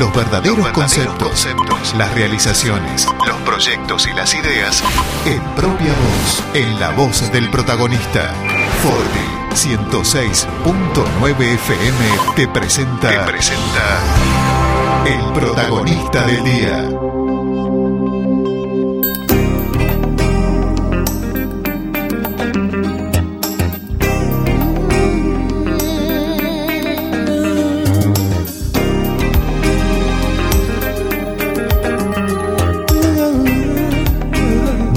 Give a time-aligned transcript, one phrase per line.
[0.00, 1.46] los verdaderos, conceptos,
[1.98, 4.82] las realizaciones, los proyectos y las ideas
[5.26, 8.32] en propia voz, en la voz del protagonista.
[8.82, 9.18] Forti
[9.54, 11.98] 106.9 FM
[12.34, 14.00] te presenta, te presenta
[15.04, 16.99] el protagonista del día.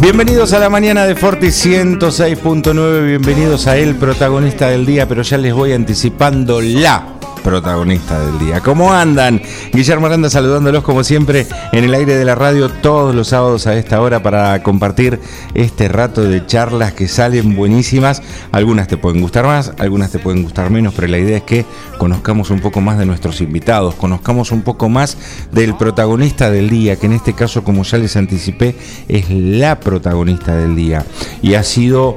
[0.04, 5.38] Bienvenidos a la mañana de Forti 106.9, bienvenidos a el protagonista del día, pero ya
[5.38, 7.13] les voy anticipando la
[7.44, 8.62] protagonista del día.
[8.62, 9.42] ¿Cómo andan?
[9.72, 13.76] Guillermo Aranda saludándolos como siempre en el aire de la radio todos los sábados a
[13.76, 15.20] esta hora para compartir
[15.54, 18.22] este rato de charlas que salen buenísimas.
[18.52, 21.66] Algunas te pueden gustar más, algunas te pueden gustar menos, pero la idea es que
[21.98, 25.18] conozcamos un poco más de nuestros invitados, conozcamos un poco más
[25.52, 28.76] del protagonista del día, que en este caso, como ya les anticipé,
[29.08, 31.06] es la protagonista del día.
[31.42, 32.16] Y ha sido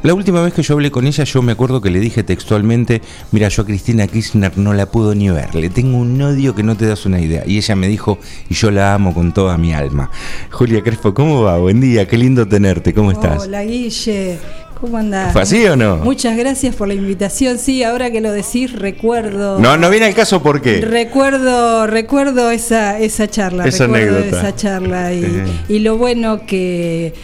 [0.02, 3.02] La última vez que yo hablé con ella, yo me acuerdo que le dije textualmente,
[3.30, 6.64] mira, yo a Cristina Kirchner no la puedo ni ver, le tengo un odio que
[6.64, 7.44] no te das una idea.
[7.46, 10.10] Y ella me dijo, y yo la amo con toda mi alma.
[10.50, 11.56] Julia Crespo, ¿cómo va?
[11.58, 13.44] Buen día, qué lindo tenerte, ¿cómo estás?
[13.44, 14.40] Hola Guille,
[14.82, 15.32] ¿Cómo andás?
[15.32, 15.98] ¿Fue así o no?
[15.98, 17.56] Muchas gracias por la invitación.
[17.58, 19.60] Sí, ahora que lo decís, recuerdo.
[19.60, 20.80] No, no viene el caso por qué.
[20.80, 23.64] Recuerdo, recuerdo esa, esa charla.
[23.64, 24.38] Esa recuerdo anécdota.
[24.40, 25.12] esa charla.
[25.12, 27.14] Y, y lo bueno que,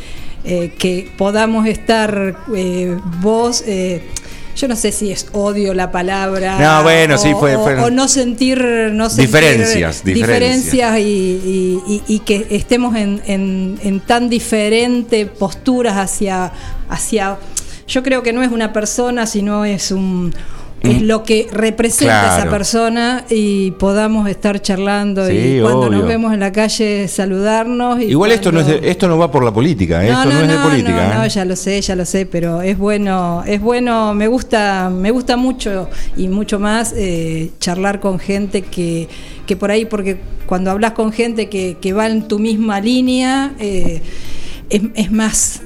[0.44, 3.64] eh, que podamos estar eh, vos.
[4.58, 6.58] Yo no sé si es odio la palabra.
[6.58, 7.54] No, bueno, o, sí, fue.
[7.54, 8.60] o- fue- o no sentir.
[8.92, 15.96] No sentir Diferencias, diferencias y- y- y que estemos en, en- en tan diferentes posturas
[15.96, 16.50] hacia,
[16.88, 17.38] hacia.
[17.86, 20.34] Yo creo que no es una persona, sino es un.
[20.80, 22.42] Es lo que representa Claro.
[22.42, 25.98] esa persona y podamos estar charlando Sí, y cuando obvio.
[25.98, 28.00] nos vemos en la calle saludarnos.
[28.00, 30.08] y Igual esto no, es de- esto no va por la política, ¿eh?
[30.10, 31.14] esto no, es de política.
[31.16, 31.28] no, ¿eh?
[31.28, 35.36] ya lo sé, ya lo sé, pero es bueno, es bueno, me gusta, me gusta
[35.36, 39.08] mucho y mucho más eh, charlar con gente que,
[39.46, 43.52] que por ahí, porque cuando hablas con gente que, que va en tu misma línea,
[43.58, 44.00] eh,
[44.70, 45.62] es, es más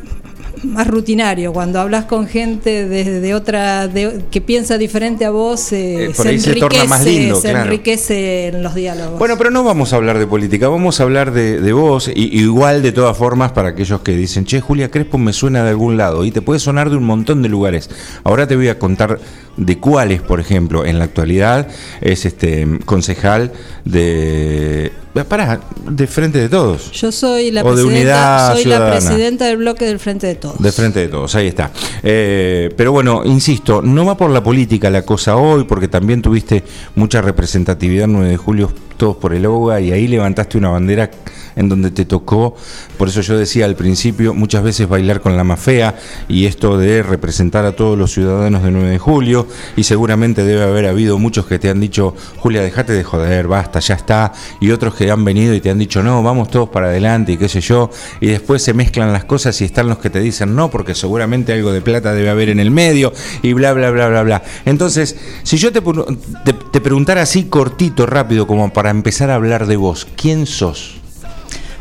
[0.65, 5.73] más rutinario cuando hablas con gente de, de otra de- que piensa diferente a vos
[5.73, 7.65] eh, Eh, por ahí se torna más lindo, se claro.
[7.67, 11.33] enriquece en los diálogos Bueno, pero no vamos a hablar de política, vamos a hablar
[11.33, 15.19] de, de vos, y, igual de todas formas para aquellos que dicen, che, Julia Crespo
[15.19, 17.91] me suena de algún lado, y te puede sonar de un montón de lugares.
[18.25, 19.19] Ahora te voy a contar
[19.57, 21.69] de cuáles, por ejemplo, en la actualidad
[22.01, 23.53] es este concejal
[23.85, 24.93] de...
[25.29, 26.91] Pará, de Frente de Todos.
[26.93, 28.95] yo soy la O de presidenta Unidad soy Ciudadana.
[28.95, 31.71] la presidenta del bloque del frente de todos De frente de todos, ahí está.
[32.03, 36.65] Eh, pero bueno, insisto, no va por la política la cosa hoy, porque también tuviste
[36.95, 41.11] mucha representatividad el 9 de julio, todos por el OGA, y ahí levantaste una bandera
[41.57, 42.57] en donde te tocó,
[42.99, 45.97] por eso yo decía al principio, muchas veces bailar con la más fea,
[46.29, 49.47] y esto de representar a todos los ciudadanos del 9 de julio,
[49.77, 53.81] y seguramente debe haber habido muchos que te han dicho, Julia, dejate de joder, basta,
[53.81, 56.87] ya está, y otros que han venido y te han dicho, no, vamos todos para
[56.87, 57.91] adelante, y qué sé yo,
[58.21, 61.53] y después se mezclan las cosas y están los que te dicen no, porque seguramente
[61.53, 63.13] algo de plata debe haber en el medio,
[63.43, 64.43] y bla, bla, bla, bla, bla.
[64.65, 69.67] Entonces, si yo te, te, te preguntara así cortito, rápido, como para empezar a hablar
[69.67, 71.02] de vos, ¿quién sos?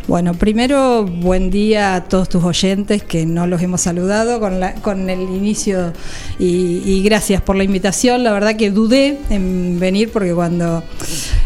[0.08, 4.74] Bueno, primero, buen día a todos tus oyentes que no los hemos saludado con, la,
[4.76, 5.94] con el inicio
[6.40, 8.24] y, y gracias por la invitación.
[8.24, 10.84] La verdad que dudé en venir porque cuando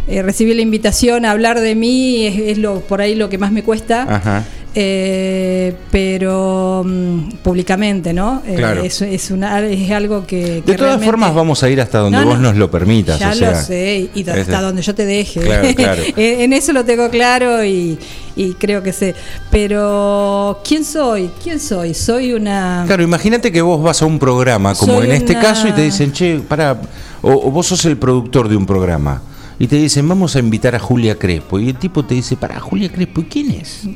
[0.08, 3.38] eh, recibí la invitación a hablar de mí es, es lo por ahí lo que
[3.38, 4.04] más me cuesta.
[4.04, 4.46] Ajá.
[4.78, 8.42] Eh, pero mm, públicamente, ¿no?
[8.46, 8.84] Eh, Claro.
[8.84, 10.62] es, es, una, es algo que...
[10.66, 13.18] De todas formas vamos a ir hasta donde No, vos no, nos lo permitas.
[13.18, 15.40] Ya o sea, lo sé, y hasta donde yo te deje.
[15.40, 16.04] Claro, claro.
[16.18, 17.98] en en eso lo tengo claro y,
[18.36, 19.16] y creo que sé.
[19.50, 21.30] Pero, ¿quién soy?
[21.42, 21.94] ¿Quién soy?
[21.94, 22.84] Soy una...
[22.86, 25.72] Claro, imagínate que vos vas a un programa, como Soy en este una- caso, y
[25.72, 26.74] te dicen, che, para,
[27.22, 29.22] o, o vos sos el productor de un programa,
[29.58, 32.60] y te dicen, vamos a invitar a Julia Crespo, y el tipo te dice, para,
[32.60, 33.88] Julia Crespo, ¿y quién es?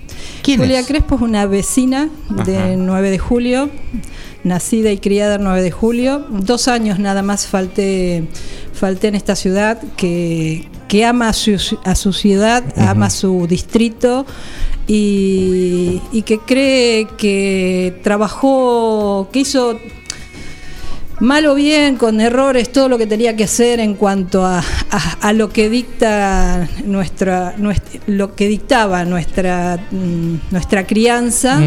[0.42, 0.88] ¿Quién Julia es?
[0.88, 2.10] Crespo es una vecina
[2.46, 2.76] de Ajá.
[2.78, 3.70] 9 de julio,
[4.44, 6.26] nacida y criada el 9 de julio.
[6.30, 8.28] Dos años nada más falté,
[8.74, 14.26] falté en esta ciudad que, que ama a su, a su ciudad, ama su distrito
[14.88, 19.78] y, y que cree que trabajó, que hizo
[21.20, 24.64] mal o bien, con errores, todo lo que tenía que hacer en cuanto a,
[25.22, 31.60] a- lo que dicta nuestra, nuestra- lo que dictaba nuestra, mm, nuestra crianza.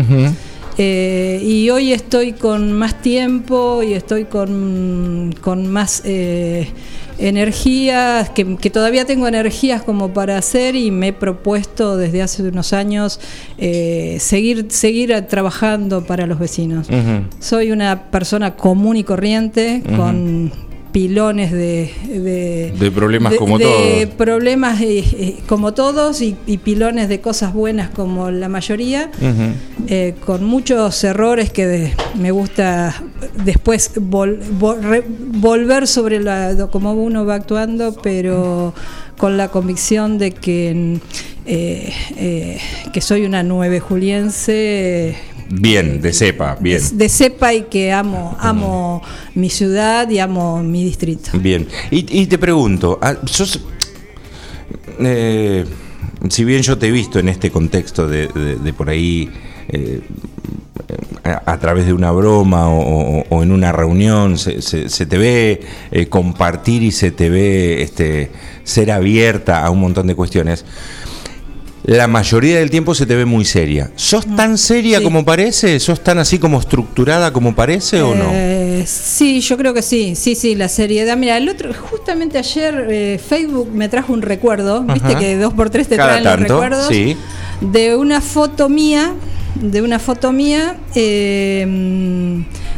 [0.79, 6.69] Eh, y hoy estoy con más tiempo y estoy con, con más eh,
[7.19, 12.43] energías, que, que todavía tengo energías como para hacer y me he propuesto desde hace
[12.43, 13.21] unos años
[13.59, 16.89] eh, seguir, seguir trabajando para los vecinos.
[17.39, 20.53] Soy una persona común y corriente, con
[20.93, 24.15] pilones de, de, De problemas como de todos.
[24.17, 29.11] problemas eh, eh, como todos y, y pilones de cosas buenas como la mayoría,
[29.89, 32.95] eh, con muchos errores que de- me gusta
[33.45, 38.75] después vol- vol- re- volver sobre la, cómo uno va actuando, pero
[39.17, 41.01] con la convicción de que,
[42.93, 45.17] que soy una nueve juliense
[45.55, 46.81] Bien, de cepa, bien.
[46.95, 49.03] de cepa y que amo, amo
[49.35, 51.31] mi ciudad y amo mi distrito.
[51.39, 51.69] Bien.
[51.91, 53.61] Y, y te pregunto, ah, sos,
[55.01, 55.65] eh,
[56.31, 59.31] si bien yo te he visto en este contexto de, de- de por ahí,
[59.69, 60.01] eh,
[61.25, 65.07] a, a través de una broma o, o- o en una reunión, se, se- se
[65.07, 65.61] te ve
[65.91, 68.31] eh, compartir y se te ve este,
[68.65, 70.65] ser abierta a un montón de cuestiones.
[71.85, 73.91] La mayoría del tiempo se te ve muy seria.
[73.97, 75.05] ¿Sos tan seria Sí.
[75.05, 75.81] como parece?
[75.81, 78.31] ¿Sos tan así como estructurada como parece o no?
[78.33, 81.17] Eh, sí, yo creo que sí, sí, sí, la seriedad.
[81.17, 85.71] Mira, el otro, justamente ayer eh, Facebook me trajo un recuerdo, viste que dos por
[85.71, 87.17] tres te Cada traen los tanto, recuerdos, sí.
[87.61, 89.15] de una foto mía,
[89.57, 91.67] de una foto mía, eh,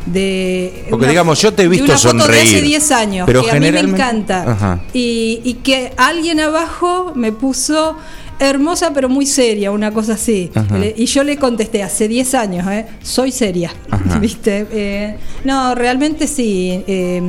[0.06, 0.84] de...
[0.90, 3.42] Porque una- digamos, yo te he de visto una foto de hace 10 años, pero
[3.44, 4.80] que a mí me encanta.
[4.94, 7.96] Y que alguien abajo me puso
[8.38, 10.50] hermosa pero muy seria, una cosa así.
[10.54, 10.78] Ajá.
[10.96, 12.86] Y yo le contesté hace 10 años, ¿eh?
[13.02, 14.18] soy seria, Ajá.
[14.20, 14.66] ¿viste?
[14.72, 17.20] Eh, no, realmente sí, eh,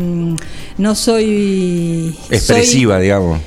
[0.78, 2.16] no soy...
[2.30, 3.40] Expresiva, digamos.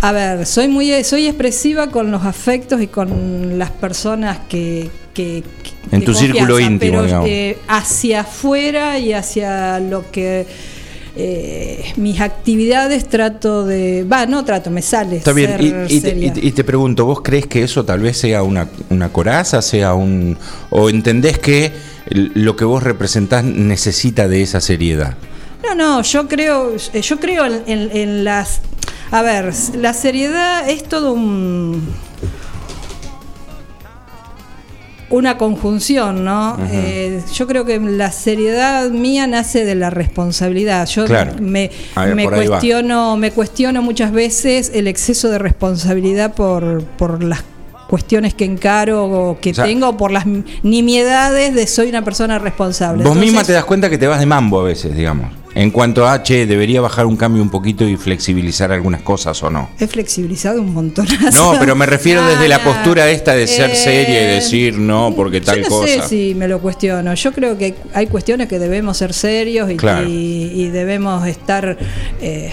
[0.00, 4.90] a ver, soy muy soy expresiva con los afectos y con las personas que...
[5.12, 7.28] que que- En tu círculo íntimo, pero, digamos.
[7.28, 10.46] eh, hacia afuera y hacia lo que
[11.16, 16.40] eh, mis actividades trato de va no trato me sale Está bien, y, y te,
[16.46, 20.36] y pregunto, ¿vos crees que eso tal vez sea una, una coraza, sea un...
[20.70, 21.72] o entendés que
[22.10, 25.16] lo que vos representás necesita de esa seriedad?
[25.64, 28.60] No, no, yo creo, eh, yo creo en, en- en las.
[29.10, 31.82] A ver, la seriedad es todo un.
[35.10, 36.56] Una conjunción, ¿no?
[36.70, 40.86] Eh, yo creo que la seriedad mía nace de la responsabilidad.
[40.86, 41.32] Yo Claro.
[41.40, 42.58] me, A ver, me por ahí va.
[42.58, 47.44] cuestiono, me cuestiono muchas veces el exceso de responsabilidad por, por las
[47.88, 50.24] cuestiones que encaro o que O sea, tengo, por las
[50.62, 53.04] nimiedades de soy una persona responsable.
[53.04, 55.30] Vos misma te das cuenta que te vas de mambo a veces, digamos.
[55.56, 59.50] En cuanto a, che, debería bajar un cambio un poquito y flexibilizar algunas cosas o
[59.50, 59.70] no.
[59.78, 61.06] He flexibilizado un montón.
[61.32, 65.12] No, pero me refiero desde la postura esta de ser eh, seria y decir no,
[65.14, 65.86] porque tal yo no cosa.
[65.86, 67.14] sé si me lo cuestiono.
[67.14, 70.08] Yo creo que hay cuestiones que debemos ser serios y, Claro.
[70.08, 71.76] y- y debemos estar.
[72.20, 72.52] eh,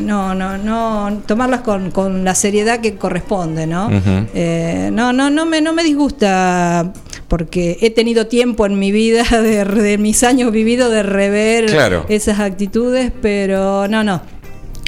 [0.00, 1.20] no, no, no.
[1.26, 3.90] Tomarlas con, con la seriedad que corresponde, ¿no?
[4.34, 6.92] Eh, no, no, no me, no me disgusta
[7.28, 12.04] porque he tenido tiempo en mi vida, de, de mis años vividos, de rever Claro.
[12.08, 14.20] esas actitudes, pero no, no.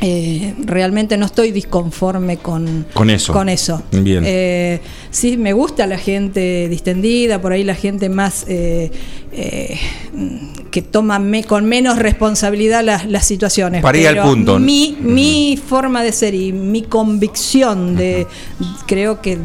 [0.03, 3.33] Eh, realmente no estoy disconforme con, Con eso.
[3.35, 3.83] Con eso.
[3.93, 4.23] Bien.
[4.27, 4.81] Eh,
[5.11, 8.91] sí, me gusta la gente distendida, por ahí la gente más eh,
[9.33, 9.79] eh,
[10.71, 13.83] que toma me- con menos responsabilidad las, las situaciones.
[13.83, 14.59] Para ir al punto.
[14.59, 18.27] Mi, mi forma de ser y mi convicción de
[18.87, 19.39] creo que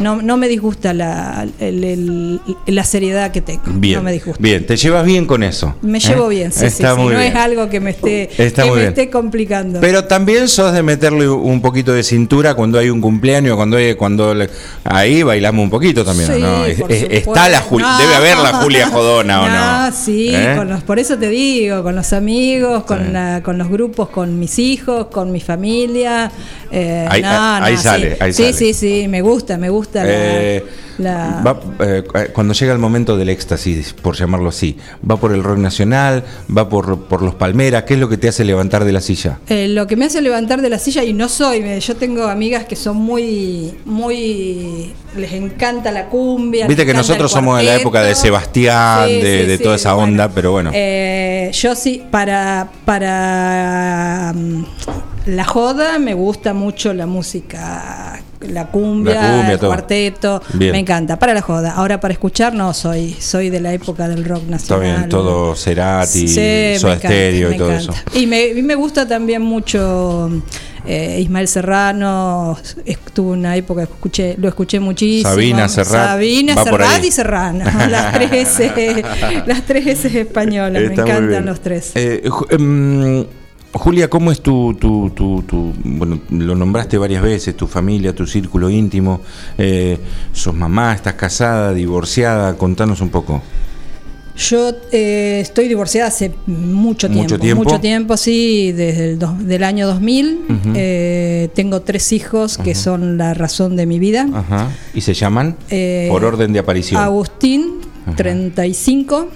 [0.00, 3.62] no, no me disgusta la, el- el- la seriedad que tengo.
[3.66, 4.42] Bien, no me disgusta.
[4.42, 5.74] bien, te llevas bien con eso.
[5.82, 6.00] Me ¿eh?
[6.02, 7.32] llevo bien, sí, Está sí, muy no bien.
[7.32, 8.88] es algo que me esté, Está que me bien.
[8.88, 9.80] esté complicando.
[9.80, 13.94] Pero también sos de meterle un poquito de cintura cuando hay un cumpleaños, cuando hay,
[13.94, 14.50] cuando le-
[14.84, 16.64] ahí bailamos un poquito también, Sí, ¿no?
[16.64, 17.98] Es- está la Juli- No.
[17.98, 19.48] debe haber la Julia Jodona o
[19.90, 19.96] no.
[19.96, 20.54] sí, ¿Eh?
[20.56, 23.12] con los, por eso te digo, con los amigos, con, Sí.
[23.12, 26.30] la- con los grupos, con mis hijos, con mi familia.
[26.70, 27.28] Eh, Ahí- no,
[27.64, 28.16] ahí no, sale, sí.
[28.20, 28.52] ahí sí, sale.
[28.54, 30.64] sí, sí, me gusta, me gusta la- Eh,
[30.98, 35.42] la, va, eh, cuando llega el momento del éxtasis, por llamarlo así, va por el
[35.42, 36.24] rock nacional,
[36.56, 39.38] va por, por los Palmeras, ¿qué es lo que te hace levantar de la silla?
[39.48, 42.76] Lo que me hace levantar de la silla, y no soy, yo tengo amigas que
[42.76, 46.66] son muy, muy, les encanta la cumbia.
[46.66, 50.52] Viste que nosotros somos de la época de Sebastián, de- de toda esa onda, pero
[50.52, 50.70] bueno.
[50.72, 54.64] Eh, yo sí, para, para mm,
[55.26, 59.70] la joda me gusta mucho la música, la cumbia, La cumbia, el todo.
[59.70, 60.72] cuarteto, Bien.
[60.72, 61.72] me encanta, para la joda.
[61.72, 64.96] Ahora para escuchar no, soy, soy de la época del rock Está nacional.
[64.98, 67.92] bien, todo Cerati, Sí, Soda Stereo y me todo encanta.
[67.92, 68.18] eso.
[68.18, 70.30] Y me, y me gusta también mucho
[70.86, 72.56] eh, Ismael Serrano.
[72.84, 75.28] Estuve una época que escuché, lo escuché muchísimo.
[75.28, 77.64] Sabina, Serrat, Sabina, Serrat y Serrano.
[77.90, 79.02] Las tres S,
[79.46, 80.82] las tres españolas.
[80.82, 81.90] Está me encantan los tres.
[81.96, 83.24] Eh, em,
[83.78, 88.26] Julia, ¿cómo es tu, tu, tu, tu- bueno, lo nombraste varias veces, tu familia, tu
[88.26, 89.20] círculo íntimo?
[89.58, 89.98] Eh,
[90.32, 92.56] ¿Sos mamá, estás casada, divorciada?
[92.56, 93.42] Contanos un poco.
[94.38, 97.22] Yo eh, estoy divorciada hace mucho tiempo.
[97.22, 97.64] ¿Mucho tiempo?
[97.64, 99.18] Mucho tiempo, sí, desde el
[99.48, 100.40] del año 2000.
[100.48, 100.72] Ujú.
[100.74, 104.26] Eh, tengo tres hijos que son la razón de mi vida.
[104.34, 104.68] Ajá.
[104.92, 105.56] ¿Y se llaman?
[105.70, 107.00] Eh, por orden de aparición.
[107.02, 108.14] Agustín, Ajá.
[108.16, 109.28] 35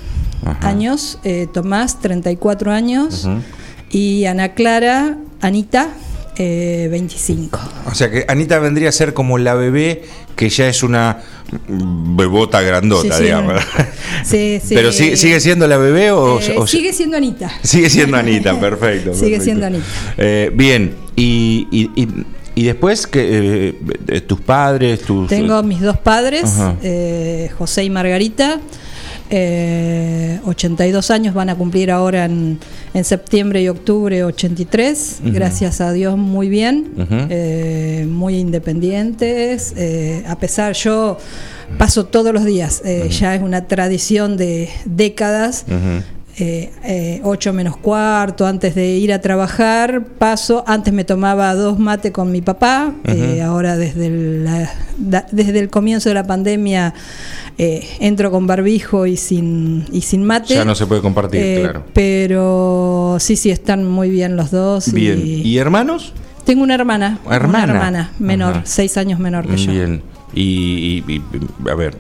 [0.45, 0.69] Ajá.
[0.69, 1.19] años.
[1.55, 3.27] Tomás, 34 años.
[3.91, 5.89] Y Ana Clara, Anita,
[6.37, 7.59] eh, 25.
[7.87, 10.03] O sea que Anita vendría a ser como la bebé
[10.37, 11.19] que ya es una
[11.69, 13.63] bebota grandota, Sí, sí, digamos.
[14.25, 14.75] sí, sí.
[14.75, 17.51] Pero si- sigue siendo la bebé o, Eh, o- sigue siendo Anita.
[17.63, 19.13] sigue siendo Anita, perfecto.
[19.13, 19.45] Sigue perfecto.
[19.45, 19.85] siendo Anita.
[20.17, 22.09] Eh, bien, y, y, y-
[22.55, 23.75] y después que
[24.09, 28.61] eh, tus padres, tus Tengo mis dos padres, eh, José y Margarita.
[29.31, 32.59] Eh, 82 años van a cumplir ahora en,
[32.95, 35.21] en septiembre y octubre 83.
[35.23, 35.33] Ujú.
[35.33, 36.93] Gracias a Dios, muy bien.
[37.31, 39.73] Eh, muy independientes.
[39.77, 41.17] eh, a pesar, yo
[41.79, 42.83] paso todos los días.
[42.85, 45.65] eh, Ya es una tradición de décadas.
[46.43, 51.79] Eh, eh, 8 menos cuarto, antes de ir a trabajar, paso, antes me tomaba dos
[51.79, 54.71] mates con mi papá, eh, ahora desde el, la-
[55.31, 56.95] desde el comienzo de la pandemia
[57.59, 60.55] eh, entro con barbijo y sin, y sin mate.
[60.55, 61.85] Ya no se puede compartir, Eh, claro.
[61.93, 64.93] Pero sí, sí, están muy bien los dos.
[64.95, 65.21] Bien.
[65.23, 66.15] y- ¿Y hermanos?
[66.47, 67.65] Tengo una hermana, Hermana.
[67.65, 69.71] una hermana menor, seis años menor que yo.
[69.73, 70.03] Bien.
[70.33, 71.99] Y, y- y- a ver,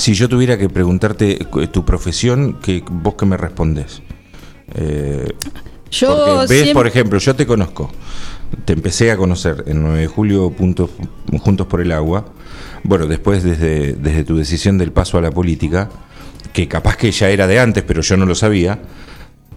[0.00, 4.02] si yo tuviera que preguntarte cu- tu profesión, que vos que me respondes.
[4.74, 5.32] Eh,
[5.90, 7.90] Yo porque ves, siempre- por ejemplo, yo te conozco.
[8.64, 10.90] Te empecé a conocer en 9 de julio punto-
[11.40, 12.26] Juntos por el Agua.
[12.82, 15.88] Bueno, después desde, desde tu decisión del paso a la política,
[16.52, 18.80] que capaz que ya era de antes, pero yo no lo sabía.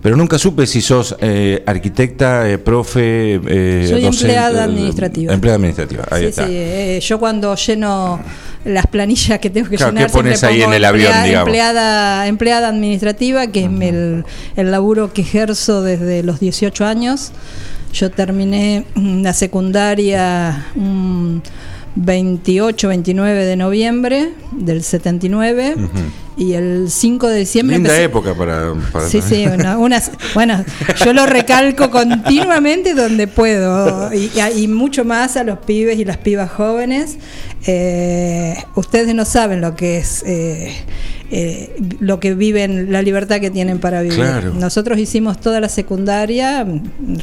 [0.04, 5.34] Pero nunca supe si sos eh, arquitecta, eh, profe, eh, Soy docente, empleada administrativa.
[5.34, 6.46] Empleada administrativa, ahí Sí, está.
[6.46, 8.20] sí, eh, yo cuando lleno
[8.66, 11.48] las planillas que tengo que Claro, llenar ¿qué pones ahí en el avión, emplea- digamos?
[11.48, 14.26] empleada, empleada administrativa, que es el,
[14.58, 17.32] el laburo que ejerzo desde los 18 años.
[17.94, 21.42] Yo terminé mm, la secundaria un
[21.96, 25.76] 28, 29 de noviembre del 79
[26.36, 29.78] y el 5 de diciembre Linda empecé- época para, para Sí, sí, una-
[30.34, 30.66] bueno,
[31.06, 36.18] yo lo recalco continuamente donde puedo y, y mucho más a los pibes y las
[36.18, 37.18] pibas jóvenes.
[37.68, 40.74] Eh, ustedes no saben lo que es eh,
[41.32, 44.18] eh, lo que viven, la libertad que tienen para vivir.
[44.18, 44.54] Claro.
[44.56, 46.66] Nosotros hicimos toda la secundaria,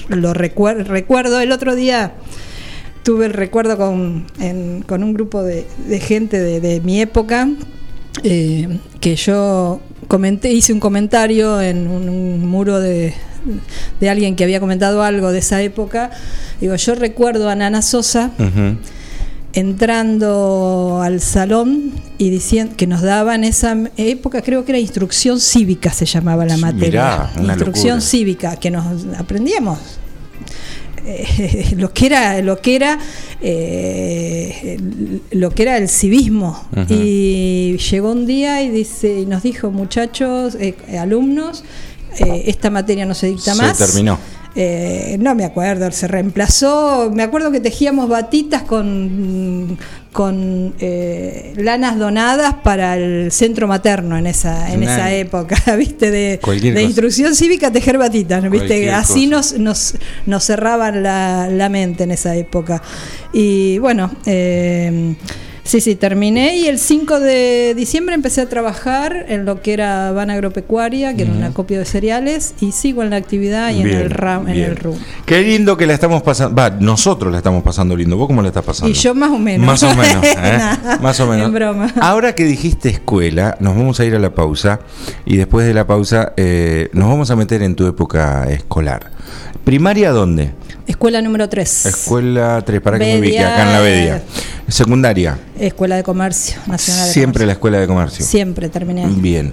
[0.08, 2.12] lo recuer- recuerdo el otro día.
[3.02, 7.48] Tuve el recuerdo con, en- con un grupo de, de gente de, de mi época
[8.22, 13.14] eh, que yo comenté, hice un comentario en un, un muro de,
[14.00, 16.10] de alguien que había comentado algo de esa época.
[16.60, 18.32] Digo, yo recuerdo a Nana Sosa
[19.52, 25.40] entrando al salón y diciendo que nos daba en esa época, creo que era instrucción
[25.40, 26.88] cívica se llamaba la materia.
[26.88, 28.00] Mirá, una instrucción locura.
[28.10, 28.84] cívica, que nos
[29.18, 29.78] aprendíamos.
[31.06, 32.98] Eh, lo que era lo que era
[33.40, 34.78] eh,
[35.30, 36.68] lo que era el civismo.
[36.88, 41.64] Y llegó un día y dice y nos dijo muchachos eh, alumnos
[42.18, 44.18] esta materia no se dicta más se terminó
[44.56, 49.78] eh, no me acuerdo, se reemplazó, me acuerdo que tejíamos batitas con,
[50.12, 56.10] con eh, lanas donadas para el centro materno en esa, en esa época, ¿viste?
[56.10, 58.90] De, de instrucción cívica, tejer batitas, ¿viste?
[58.90, 59.94] Así nos, nos,
[60.26, 62.82] nos cerraban la, la, mente en esa época.
[63.32, 65.14] Y bueno, eh,
[65.62, 70.12] Sí, sí, terminé y el 5 de diciembre empecé a trabajar en lo que era
[70.12, 73.88] Van Agropecuaria, que era un acopio de cereales, y sigo en la actividad y en
[73.88, 74.96] el RAM, en el RUM.
[75.26, 78.48] Qué lindo que la estamos pasando, va, nosotros la estamos pasando lindo, ¿vos cómo la
[78.48, 78.90] estás pasando?
[78.90, 79.66] Y yo más o menos.
[79.66, 80.58] Más o menos, ¿eh?
[81.00, 81.46] más o menos.
[81.46, 81.92] En broma.
[82.00, 84.80] Ahora que dijiste escuela, nos vamos a ir a la pausa
[85.24, 89.10] y después de la pausa eh, nos vamos a meter en tu época escolar.
[89.64, 90.52] ¿Primaria dónde?
[90.86, 91.86] Escuela número 3.
[91.86, 94.22] Escuela 3, para que me ubique, acá en la Bedia.
[94.68, 95.38] Secundaria.
[95.58, 97.08] Escuela de Comercio Nacional.
[97.08, 98.24] Siempre la Escuela de Comercio.
[98.24, 99.06] Siempre terminé.
[99.06, 99.52] Bien.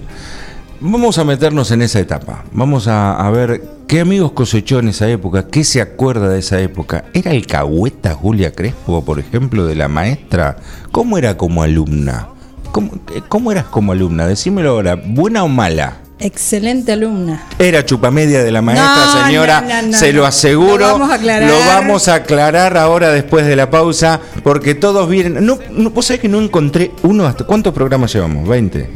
[0.80, 2.44] Vamos a meternos en esa etapa.
[2.52, 7.04] Vamos a, ver qué amigos cosechó en esa época, qué se acuerda de esa época.
[7.14, 10.56] ¿Era el cahueta Julia Crespo, por ejemplo, de la maestra?
[10.92, 12.28] ¿Cómo era como alumna?
[12.70, 12.92] ¿Cómo,
[13.28, 14.26] cómo eras como alumna?
[14.28, 15.98] Decímelo ahora, ¿buena o mala?
[16.20, 17.46] Excelente alumna.
[17.60, 20.78] Era chupamedia de la maestra, señora, se lo aseguro.
[20.78, 21.48] Lo vamos, a aclarar.
[21.48, 25.46] lo vamos a aclarar ahora después de la pausa, porque todos vienen.
[25.46, 25.58] No,
[25.90, 27.44] vos sabés que no encontré uno hasta.
[27.44, 28.48] ¿Cuántos programas llevamos?
[28.48, 28.88] ¿20?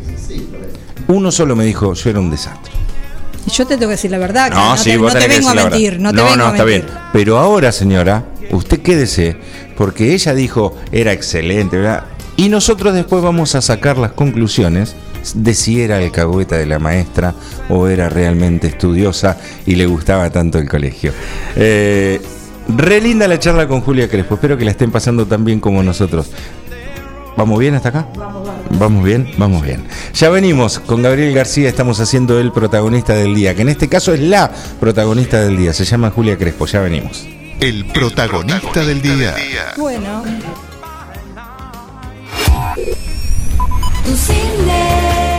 [1.08, 2.72] Uno solo me dijo, yo era un desastre.
[3.46, 4.50] Yo te tengo que decir la verdad.
[4.50, 6.00] no, sí, te, no te vengo a mentir.
[6.00, 6.84] No, no, no está bien.
[7.12, 9.36] Pero ahora, señora, usted quédese,
[9.76, 12.04] porque ella dijo, era excelente, ¿verdad?
[12.36, 14.96] Y nosotros después vamos a sacar las conclusiones
[15.34, 17.34] de si era el cagüeta de la maestra
[17.68, 21.12] o era realmente estudiosa y le gustaba tanto el colegio.
[21.56, 22.20] Eh,
[22.68, 25.82] re linda la charla con Julia Crespo, espero que la estén pasando tan bien como
[25.82, 26.30] nosotros.
[27.36, 28.08] ¿Vamos bien hasta acá?
[28.16, 28.78] Vamos, vamos.
[28.78, 29.30] ¿Vamos bien?
[29.38, 29.84] Vamos bien.
[30.14, 34.12] Ya venimos con Gabriel García, estamos haciendo el protagonista del día, que en este caso
[34.12, 37.26] es la protagonista del día, se llama Julia Crespo, ya venimos.
[37.60, 39.32] El protagonista, del, día.
[39.32, 39.74] del día.
[39.76, 40.24] Bueno.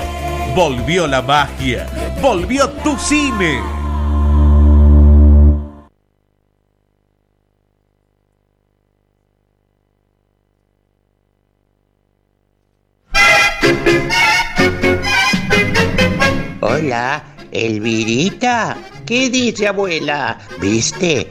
[0.56, 1.86] Volvió la magia,
[2.22, 3.60] volvió Tu Cine.
[16.62, 18.78] Hola, Elvirita.
[19.04, 20.38] ¿Qué dice abuela?
[20.60, 21.30] ¿Viste?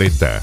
[0.00, 0.42] preta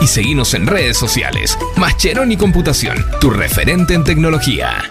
[0.00, 1.58] y seguinos en redes sociales.
[1.76, 4.82] Mascheroni Computación, tu referente en tecnología.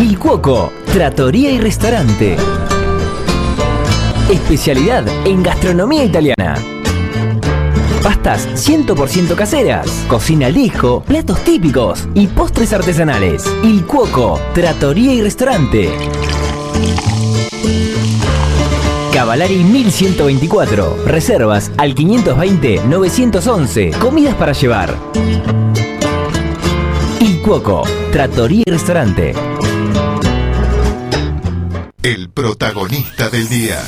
[0.00, 2.36] Il Cuoco, Trattoria y Restaurante.
[4.30, 6.56] Especialidad en gastronomía italiana.
[8.02, 13.44] Pastas 100% caseras, cocina al platos típicos y postres artesanales.
[13.62, 15.90] Il Cuoco, Trattoria y Restaurante.
[19.16, 21.04] Cavalari 1124.
[21.06, 23.96] Reservas al 520-911.
[23.96, 24.94] Comidas para llevar.
[27.20, 29.32] Il Cuoco, Trattoria y Restaurante.
[32.02, 33.78] El protagonista del día.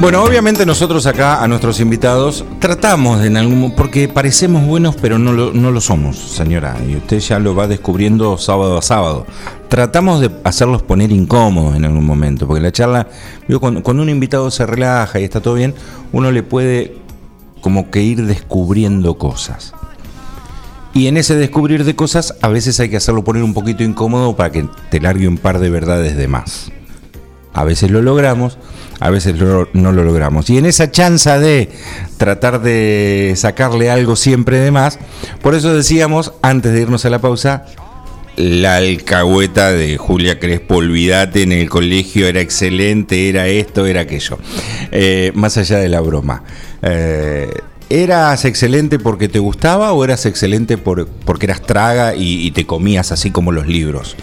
[0.00, 5.18] Bueno, obviamente nosotros acá a nuestros invitados tratamos de en algún porque parecemos buenos pero
[5.18, 9.26] no lo, no lo somos, señora, y usted ya lo va descubriendo sábado a sábado.
[9.68, 13.06] Tratamos de hacerlos poner incómodos en algún momento, porque la charla,
[13.60, 15.74] cuando, un invitado se relaja y está todo bien,
[16.12, 16.96] uno le puede
[17.60, 19.74] como que ir descubriendo cosas.
[20.94, 24.34] Y en ese descubrir de cosas, a veces hay que hacerlo poner un poquito incómodo
[24.36, 26.72] para que te largue un par de verdades de más.
[27.52, 28.56] A veces lo logramos,
[29.00, 30.48] a veces no lo logramos.
[30.48, 31.70] Y en esa chanza de
[32.16, 34.98] tratar de sacarle algo siempre de más,
[35.42, 37.66] por eso decíamos, antes de irnos a la pausa,
[38.38, 44.38] la alcahueta de Julia Crespo, olvídate, en el colegio era excelente, era esto, era aquello.
[44.92, 46.44] Eh, más allá de la broma.
[46.82, 47.50] Eh,
[47.90, 52.64] ¿Eras excelente porque te gustaba o eras excelente por, porque eras traga y, y te
[52.64, 54.14] comías así como los libros?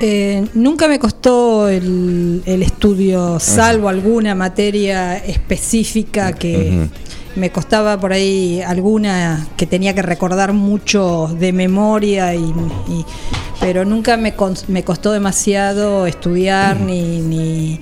[0.00, 6.88] Eh, nunca me costó el, el estudio, salvo alguna materia específica que
[7.36, 12.44] me costaba por ahí alguna que tenía que recordar mucho de memoria, y,
[12.88, 13.04] y-
[13.60, 14.34] pero nunca me,
[14.68, 17.80] me costó demasiado estudiar ni, ni,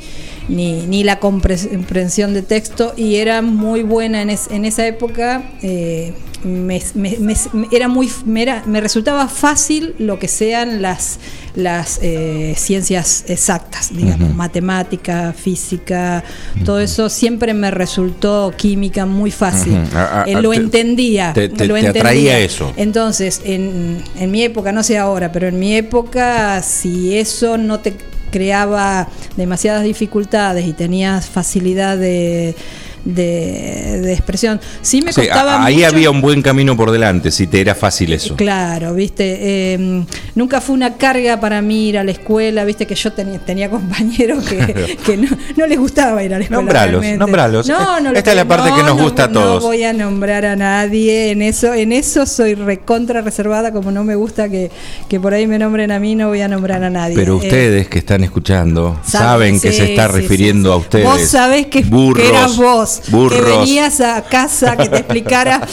[0.48, 5.42] ni, ni la comprensión de texto y era muy buena en, es- en esa época.
[5.62, 6.12] eh,
[6.44, 7.36] me, me- me-
[7.70, 11.20] era muy me, era- me resultaba fácil lo que sean las
[11.54, 16.24] las eh, ciencias exactas digamos matemática física
[16.64, 19.96] todo eso siempre me resultó química muy fácil Ujú.
[19.96, 22.72] A- a- Eh, lo te- entendía te- te- lo te atraía eso.
[22.76, 27.78] entonces en, en mi época no sé ahora pero en mi época si eso no
[27.78, 27.94] te
[28.32, 32.56] creaba demasiadas dificultades y tenías facilidad de
[33.04, 37.46] de, de expresión sí me costaba ahí mucho- había un buen camino por delante, si
[37.46, 38.36] te era fácil eso.
[38.36, 39.38] Claro, viste,
[39.74, 43.38] eh, nunca fue una carga para mí ir a la escuela, viste que yo tenía,
[43.40, 46.62] tenía compañeros que, que no, no les gustaba ir a la escuela.
[46.62, 47.68] Nombralos, nombralos.
[47.68, 49.62] No, no, Esta es la parte que nos no, gusta a no todos.
[49.62, 54.14] voy a nombrar a nadie, en eso, en eso soy recontra reservada, como no me
[54.14, 54.70] gusta que,
[55.08, 57.14] que por ahí me nombren a mí, no voy a nombrar a nadie.
[57.16, 60.76] Pero Eh, ustedes que están escuchando saben, saben que sí, se está sí, refiriendo a
[60.76, 61.04] ustedes.
[61.04, 63.58] Vos sabés que, que eras vos, que burros.
[63.58, 65.66] venías a casa que te explicara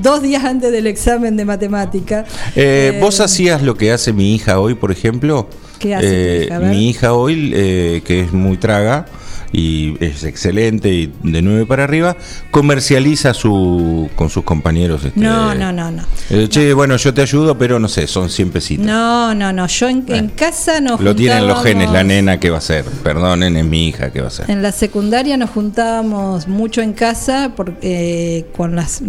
[0.00, 2.24] dos días antes del examen de matemática.
[2.56, 5.48] Eh, Eh, ¿Vos hacías lo que hace mi hija hoy, por ejemplo?
[5.78, 6.58] ¿Qué hace tu Eh, hija?
[6.60, 9.06] Mi hija hoy, eh, que es muy traga
[9.52, 12.16] y es excelente y de 9 para arriba,
[12.50, 15.04] comercializa su con sus compañeros.
[15.04, 16.02] este, No, no, no, no.
[16.30, 18.86] eh, che, bueno, yo te ayudo, pero no sé, son 100 pesitos.
[18.86, 19.66] No, no, no.
[19.66, 21.04] Yo en, en casa nos Eh.
[21.04, 22.84] Lo tienen los genes, la nena, ¿qué va a hacer?
[23.02, 24.50] Perdonen, es mi hija, ¿qué va a hacer?
[24.50, 29.02] En la secundaria nos juntábamos mucho en casa por- eh, con las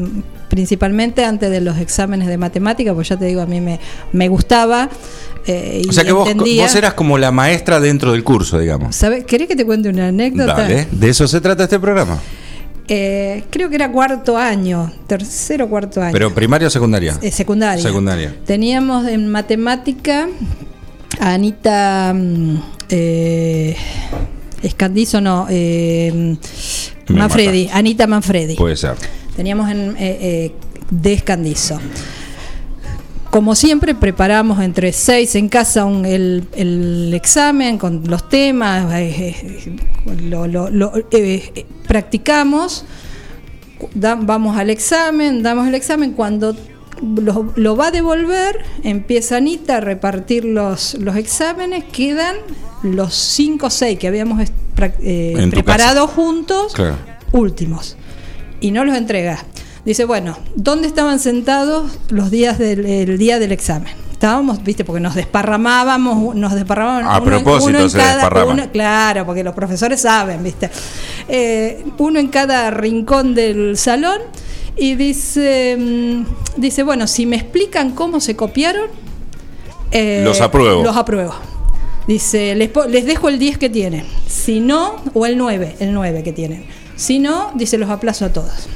[0.49, 3.79] principalmente antes de los exámenes de matemática, pues ya te digo, a mí me,
[4.11, 4.89] me gustaba.
[5.47, 8.95] Eh, O sea que vos, vos eras como la maestra dentro del curso, digamos.
[8.95, 9.25] ¿Sabes?
[9.25, 10.55] ¿Querés que te cuente una anécdota?
[10.55, 12.19] Dale, de eso se trata este programa.
[12.87, 16.11] Eh, creo que era cuarto año, tercero o cuarto año.
[16.11, 17.17] Pero primaria o secundaria.
[17.21, 17.83] Eh, secundaria.
[17.83, 18.35] Secundaria.
[18.45, 20.27] Teníamos en matemática
[21.19, 22.57] a Anita mm,
[24.61, 25.47] Escandizo, no,
[27.07, 28.55] Manfredi, Anita Manfredi.
[28.55, 28.95] Puede ser.
[29.35, 31.79] Teníamos en, de Escandizo.
[33.31, 39.35] Como siempre, preparamos entre seis en casa un- el, el examen con los temas, eh,
[39.65, 39.75] eh,
[40.29, 42.83] lo, lo- lo- eh, eh, practicamos,
[43.93, 46.55] da- vamos al examen, damos el examen, cuando
[47.01, 52.35] lo, lo va a devolver, empieza Anita a repartir los, los exámenes, quedan
[52.83, 56.97] los cinco o seis que habíamos eh, preparado juntos, Claro.
[57.31, 57.95] últimos
[58.59, 59.45] y no los entrega.
[59.85, 63.93] Dice, bueno, ¿dónde estaban sentados los días del el día del examen?
[64.11, 67.11] Estábamos, viste, porque nos desparramábamos, nos desparramábamos.
[67.15, 68.59] A propósito se desparraman.
[68.59, 70.69] uno- claro, porque los profesores saben, viste.
[71.27, 74.19] Eh, uno en cada rincón del salón
[74.77, 76.25] y dice, mm,
[76.61, 78.85] dice, bueno, si me explican cómo se copiaron,
[79.91, 80.83] eh, Los apruebo.
[80.83, 81.33] Los apruebo.
[82.07, 84.05] Dice, les, les dejo el 10 que tienen.
[84.27, 86.65] Si no, o el 9, el 9 que tienen.
[86.95, 88.67] Si no, dice, los aplazo a todos.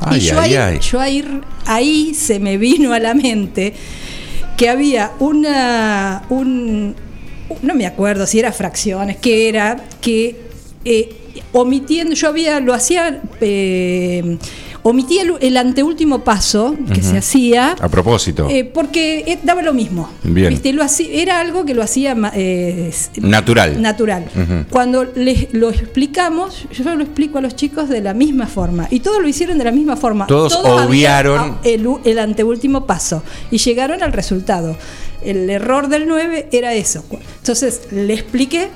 [0.00, 0.78] Ay, y yo, ay, ahí, ay.
[0.80, 3.74] yo ahí, ahí se me vino a la mente
[4.56, 6.94] que había una, un,
[7.62, 10.36] no me acuerdo si era fracciones, que era que
[10.84, 11.10] eh,
[11.52, 14.38] omitiendo, yo había, lo hacía, eh,
[14.88, 17.10] omitía el, el anteúltimo paso que Ujú.
[17.10, 17.76] se hacía.
[17.80, 18.48] A propósito.
[18.50, 20.08] eh, porque eh, daba lo mismo.
[20.22, 20.50] Bien.
[20.50, 20.72] ¿Viste?
[20.72, 23.80] Lo hacía- era algo que lo hacía eh, Natural.
[23.80, 24.24] natural.
[24.34, 24.64] Ujú.
[24.70, 28.86] Cuando les lo explicamos, yo lo explico a los chicos de la misma forma.
[28.90, 30.26] Y todos lo hicieron de la misma forma.
[30.26, 31.58] Todos habían, obviaron.
[31.64, 33.22] el, el anteúltimo paso.
[33.50, 34.76] Y llegaron al resultado.
[35.22, 37.04] El error del 9 era eso.
[37.38, 38.68] Entonces le expliqué.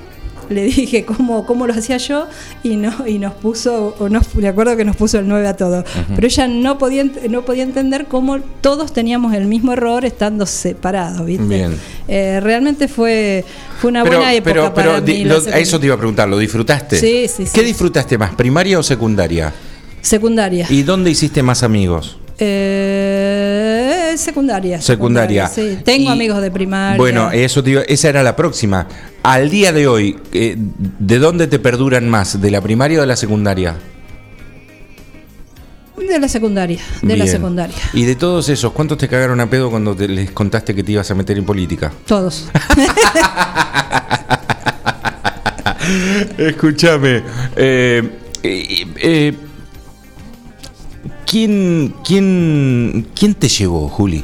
[0.49, 2.27] Le dije cómo, cómo lo hacía yo
[2.63, 5.55] y no y nos puso, o nos, me acuerdo que nos puso el 9 a
[5.57, 5.83] todos.
[5.83, 6.15] Ujú.
[6.15, 11.25] Pero ella no podía, no podía entender cómo todos teníamos el mismo error estando separados,
[11.25, 11.43] ¿viste?
[11.45, 11.75] Bien.
[12.07, 13.43] Eh, realmente fue,
[13.79, 15.95] fue una pero, buena época pero, pero para di- mí, lo- a eso te iba
[15.95, 16.97] a preguntar, ¿lo disfrutaste?
[16.99, 17.51] Sí, sí, sí.
[17.53, 19.53] ¿Qué disfrutaste más, primaria o secundaria?
[20.01, 20.67] Secundaria.
[20.69, 22.17] ¿Y dónde hiciste más amigos?
[22.37, 23.82] Eh,
[24.17, 24.81] secundaria.
[24.81, 25.47] Secundaria.
[25.47, 26.97] Sí, tengo Y- amigos de primaria.
[26.97, 28.87] Bueno, eso te iba- esa era la próxima.
[29.23, 32.39] Al día de hoy, eh, ¿de dónde te perduran más?
[32.41, 33.75] ¿De la primaria o de la secundaria?
[35.95, 36.79] de la secundaria.
[37.01, 37.75] De la secundaria.
[37.93, 40.91] Y de todos esos, ¿cuántos te cagaron a pedo cuando te- les contaste que te
[40.91, 41.91] ibas a meter en política?
[42.05, 42.49] Todos.
[46.37, 47.23] Escúchame.
[47.55, 48.09] eh,
[48.43, 49.33] eh, eh,
[51.33, 54.23] ¿quién, quién, ¿Quién te llevó, Juli?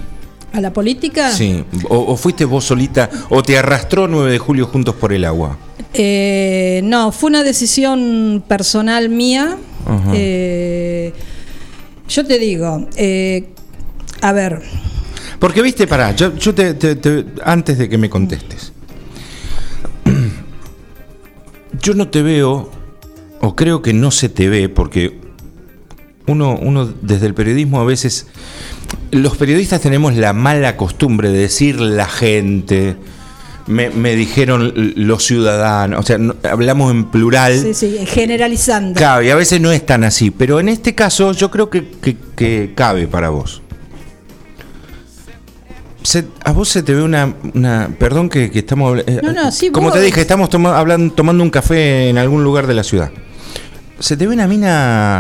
[0.54, 1.32] ¿A la política?
[1.32, 1.64] Sí.
[1.90, 3.10] O, o fuiste vos solita?
[3.30, 5.58] ¿O te arrastró 9 de julio juntos por el agua?
[5.96, 9.58] Eh, no, fue una decisión personal mía.
[10.14, 11.12] Eh,
[12.08, 13.48] yo te digo, eh,
[14.22, 14.62] a ver,
[15.40, 18.72] Porque viste, pará, yo, yo te, te- te- antes de que me contestes.
[21.82, 22.70] Yo no te veo,
[23.42, 25.19] o creo que no se te ve, porque
[26.32, 28.28] uno, uno desde el periodismo a veces,
[29.12, 32.96] los periodistas tenemos la mala costumbre de decir la gente,
[33.68, 37.60] me, me dijeron los ciudadanos, o sea, no- hablamos en plural.
[37.60, 38.98] sí, sí, generalizando.
[38.98, 41.88] Claro, y a veces no es tan así, pero en este caso yo creo que,
[42.02, 43.62] que- que cabe para vos.
[46.02, 47.36] Se- a vos se te ve una...
[47.54, 49.00] una- perdón que, que estamos...
[49.06, 52.18] eh, No, no, sí, Como vos- te dije, estamos toma- hablando, tomando un café en
[52.18, 53.12] algún lugar de la ciudad.
[54.00, 55.20] Se te ve una mina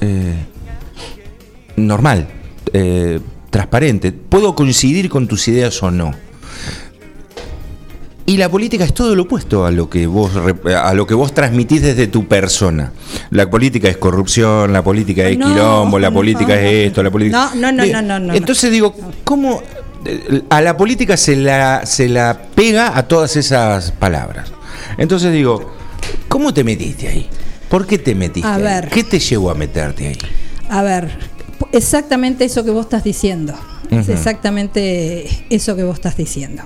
[0.00, 0.34] eh,
[1.76, 2.28] normal,
[2.72, 4.12] eh, transparente.
[4.12, 6.14] Puedo coincidir con tus ideas o no.
[8.26, 11.34] Y la política es todo lo opuesto a lo que vos a lo que vos
[11.34, 12.92] transmitís desde tu persona.
[13.30, 17.10] La política es corrupción, la política es No, quilombo, la no, política es esto, la
[17.10, 17.50] política.
[17.56, 18.34] No, no, no, Digo, no, no, no, no.
[18.34, 19.60] Entonces digo, ¿cómo
[20.04, 24.52] eh, a la política se la se la pega a todas esas palabras?
[24.96, 25.72] Entonces digo,
[26.28, 27.28] ¿cómo te metiste ahí?
[27.70, 28.46] ¿Por qué te metiste?
[28.48, 28.62] A ahí?
[28.62, 28.88] ver.
[28.88, 30.18] ¿Qué te llevó a meterte ahí?
[30.68, 31.08] A ver,
[31.72, 33.54] exactamente eso que vos estás diciendo.
[33.90, 36.62] Es exactamente eso que vos estás diciendo.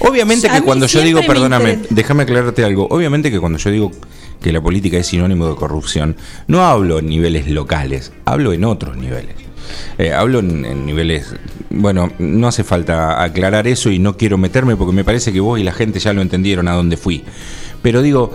[0.00, 2.88] Obviamente que cuando yo digo, perdóname, déjame aclararte algo.
[2.90, 3.92] Obviamente que cuando yo digo
[4.40, 6.16] que la política es sinónimo de corrupción,
[6.48, 9.36] no hablo en niveles locales, hablo en otros niveles.
[9.98, 11.34] Eh, hablo en, en niveles.
[11.70, 15.58] Bueno, no hace falta aclarar eso y no quiero meterme porque me parece que vos
[15.58, 17.24] y la gente ya lo entendieron a dónde fui.
[17.82, 18.32] Pero digo,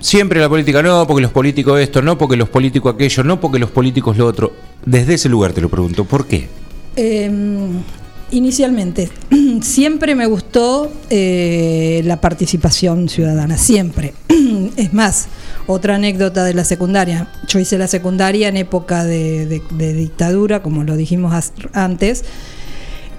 [0.00, 3.58] siempre la política no, porque los políticos esto, no, porque los políticos aquello, no, porque
[3.58, 4.52] los políticos lo otro.
[4.84, 6.48] Desde ese lugar te lo pregunto, ¿por qué?
[6.96, 7.30] Eh,
[8.30, 9.10] inicialmente,
[9.62, 14.14] siempre me gustó eh, la participación ciudadana, siempre.
[14.76, 15.28] es más,
[15.66, 17.28] otra anécdota de la secundaria.
[17.48, 22.24] Yo hice la secundaria en época de, dictadura, como lo dijimos antes,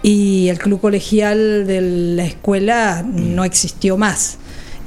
[0.03, 1.81] y el club colegial de
[2.15, 4.37] la escuela no existió más.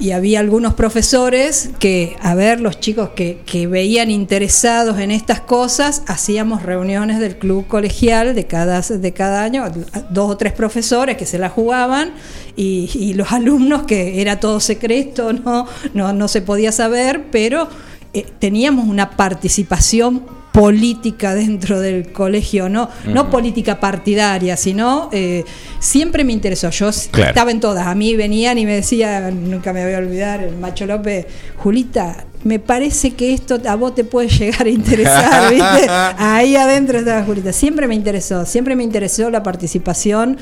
[0.01, 5.41] Y había algunos profesores que, a ver, los chicos que, que veían interesados en estas
[5.41, 9.63] cosas, hacíamos reuniones del club colegial de cada, de cada año,
[10.09, 12.13] dos o tres profesores que se la jugaban
[12.55, 17.67] y, los alumnos que era todo secreto, no, no, no se podía saber, pero
[18.13, 25.43] eh, teníamos una participación política dentro del colegio, no, no política partidaria, sino eh,
[25.79, 26.69] siempre me interesó.
[26.69, 27.29] Yo Claro.
[27.29, 27.87] estaba en todas.
[27.87, 31.25] A mí venían y me decía, nunca me voy a olvidar, el Macho López,
[31.57, 35.87] Julita, me parece que esto a vos te puede llegar a interesar, ¿viste?
[36.17, 37.53] Ahí adentro estaba Julita.
[37.53, 40.37] Siempre me interesó, siempre me interesó la participación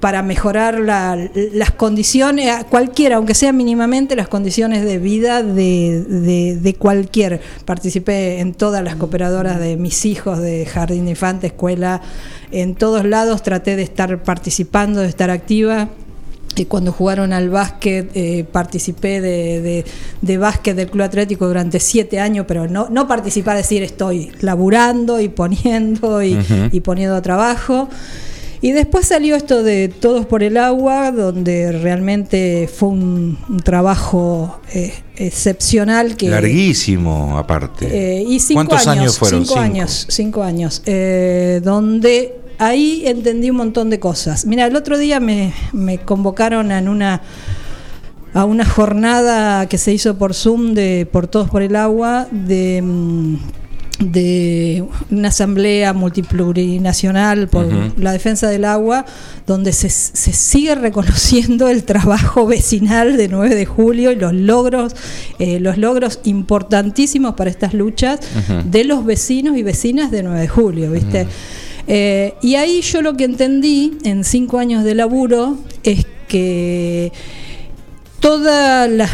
[0.00, 1.16] para mejorar la-
[1.52, 7.40] las condiciones, cualquiera, aunque sea mínimamente, las condiciones de vida de, de- de cualquier.
[7.64, 12.02] Participé en todas las cooperadoras de mis hijos, de jardín de infante, escuela,
[12.52, 15.88] en todos lados traté de estar participando, de estar activa.
[16.58, 19.84] Y cuando jugaron al básquet, eh, participé de, de-
[20.22, 25.20] de básquet del Club Atlético durante siete años, pero no, no participar, decir estoy laburando
[25.20, 26.38] y poniendo y,
[26.72, 27.88] y poniendo a trabajo.
[28.60, 34.60] Y después salió esto de Todos por el Agua, donde realmente fue un, un trabajo
[34.72, 36.28] eh, excepcional que...
[36.28, 37.86] Larguísimo, aparte.
[38.18, 39.40] Eh, y cinco ¿Cuántos años, años fueron?
[39.44, 39.64] Cinco, Cinco.
[39.64, 40.82] años, cinco años.
[40.86, 44.46] eh, donde ahí entendí un montón de cosas.
[44.46, 47.22] Mira, el otro día me, me convocaron en una
[48.34, 52.82] a una jornada que se hizo por Zoom de por todos por el agua de
[52.82, 53.36] mm,
[53.98, 57.66] de una asamblea multiplurinacional por
[57.98, 59.06] la defensa del agua,
[59.46, 64.94] donde se, se sigue reconociendo el trabajo vecinal de 9 de julio y los logros,
[65.38, 68.20] eh, los logros importantísimos para estas luchas
[68.64, 71.26] de los vecinos y vecinas de 9 de julio, ¿viste?
[71.88, 77.12] Eh, y ahí yo lo que entendí en cinco años de laburo es que
[78.20, 79.10] todos los,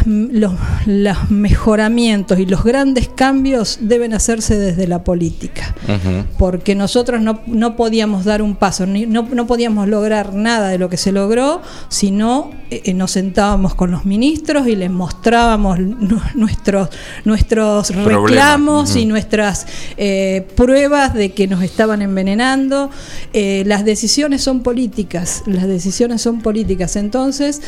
[0.85, 5.75] los mejoramientos y los grandes cambios deben hacerse desde la política
[6.37, 10.77] porque nosotros no, no podíamos dar un paso, ni- no, no podíamos lograr nada de
[10.77, 15.79] lo que se logró si no eh, nos sentábamos con los ministros y les mostrábamos
[15.79, 16.89] nu- nuestros,
[17.25, 17.89] nuestros
[18.33, 22.89] reclamos y nuestras eh, pruebas de que nos estaban envenenando.
[23.33, 26.95] Eh, las decisiones son políticas, las decisiones son políticas.
[26.95, 27.61] Entonces,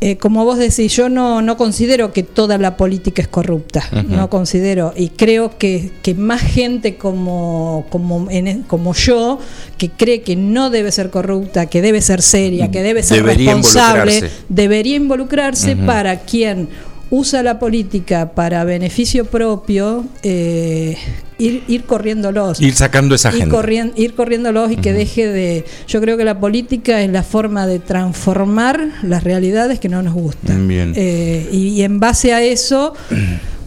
[0.00, 4.28] eh, como vos decís, yo no, no considero que toda la política es corrupta, no
[4.30, 9.38] considero, y creo que, que más gente como, como, en- como yo,
[9.78, 13.54] que cree que no debe ser corrupta, que debe ser seria, que debe ser Debería
[13.54, 14.44] responsable, involucrarse.
[14.48, 16.68] debería involucrarse para quien
[17.10, 20.96] usa la política para beneficio propio, eh,
[21.38, 22.60] ir, ir corriéndolos.
[22.60, 23.54] Ir sacando esa ir, gente.
[23.54, 25.64] corrien- ir corriéndolos y que deje de...
[25.88, 30.14] Yo creo que la política es la forma de transformar las realidades que no nos
[30.14, 30.66] gustan.
[30.68, 30.92] Bien.
[30.96, 32.94] Eh, y, y en base a eso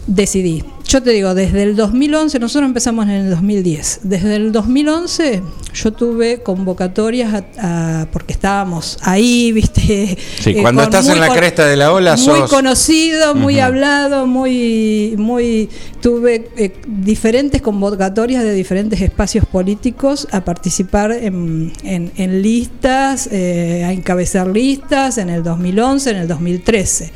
[0.06, 0.64] decidí.
[0.90, 4.00] Yo te digo, desde el 2011, nosotros empezamos en el 2010.
[4.02, 5.40] Desde el 2011
[5.72, 10.18] yo tuve convocatorias a- a- porque estábamos ahí, viste.
[10.40, 13.36] Sí, eh, cuando con- estás en la con- cresta de la ola muy sos- conocido,
[13.36, 13.62] muy Ujú.
[13.66, 15.68] hablado, muy, muy
[16.00, 23.84] tuve eh, diferentes convocatorias de diferentes espacios políticos a participar en, en- en listas, eh,
[23.86, 27.12] a encabezar listas en el 2011, en el 2013.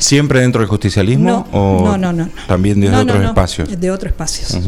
[0.00, 1.46] ¿Siempre dentro del justicialismo?
[1.52, 2.28] No, o no, no, no.
[2.48, 3.80] También desde No, otros espacios.
[3.80, 4.58] De otros espacios.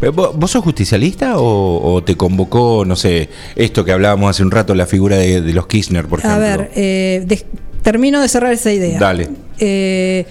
[0.00, 4.42] Pero ¿Vos, vos sos justicialista o, o te convocó, no sé, esto que hablábamos hace
[4.42, 6.36] un rato, la figura de, de los Kirchner, por ejemplo?
[6.36, 7.46] A ver, eh, de-
[7.82, 8.98] termino de cerrar esa idea.
[8.98, 9.30] Dale.
[9.58, 10.26] Eh,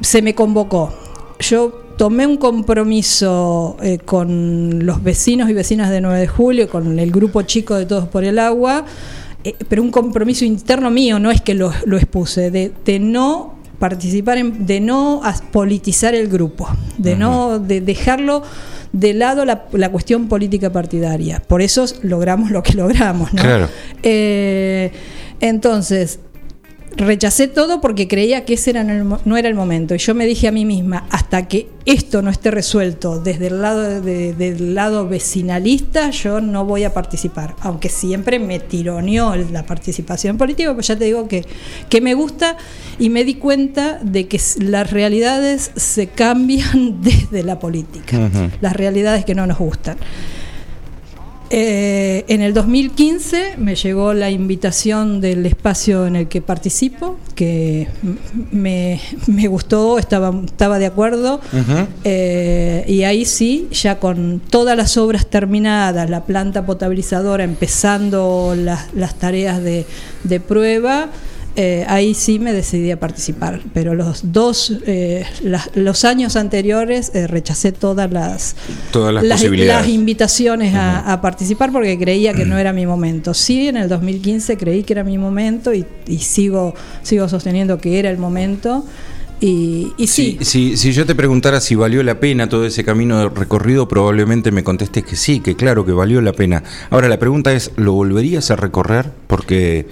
[0.00, 0.92] se me convocó.
[1.40, 6.98] Yo tomé un compromiso eh, con los vecinos y vecinas de 9 de julio, con
[6.98, 8.84] el grupo chico de Todos por el Agua,
[9.44, 13.54] eh, pero un compromiso interno mío, no es que lo, lo expuse, de, de no
[13.78, 15.20] participar, en- de no
[15.52, 18.42] politizar el grupo, de no de dejarlo
[18.92, 21.42] de lado la, la cuestión política partidaria.
[21.46, 23.42] Por eso logramos lo que logramos, ¿no?
[23.42, 23.68] Claro.
[24.02, 24.92] Eh,
[25.40, 26.20] entonces,
[26.96, 29.94] rechacé todo porque creía que ese era no era el momento.
[29.94, 33.60] Y yo me dije a mí misma, hasta que esto no esté resuelto desde el
[33.60, 37.54] lado, de- del lado vecinalista, yo no voy a participar.
[37.60, 41.44] Aunque siempre me tironeó la participación política, pues ya te digo que,
[41.88, 42.56] que me gusta
[42.98, 48.30] y me di cuenta de que las realidades se cambian desde la política
[48.60, 49.96] las realidades que no nos gustan.
[51.56, 57.86] Eh, en el 2015 me llegó la invitación del espacio en el que participo, que
[58.50, 61.40] me, me gustó, estaba, estaba de acuerdo.
[62.02, 68.92] Eh, y ahí sí, ya con todas las obras terminadas, la planta potabilizadora empezando las,
[68.92, 69.86] las tareas de,
[70.24, 71.08] de prueba,
[71.56, 73.60] eh, ahí sí me decidí a participar.
[73.72, 78.56] Pero los dos, eh, las- los años anteriores eh, rechacé todas las,
[78.92, 79.86] Todas las posibilidades.
[79.86, 83.34] las invitaciones a, a participar porque creía que no era mi momento.
[83.34, 87.98] Sí, en el 2015 creí que era mi momento y, y sigo, sigo sosteniendo que
[87.98, 88.84] era el momento.
[89.40, 92.82] Y, y sí, Si, si, si yo te preguntara si valió la pena todo ese
[92.84, 96.62] camino recorrido, probablemente me contestes que sí, que claro que valió la pena.
[96.90, 99.10] Ahora la pregunta es, ¿lo volverías a recorrer?
[99.26, 99.86] Porque...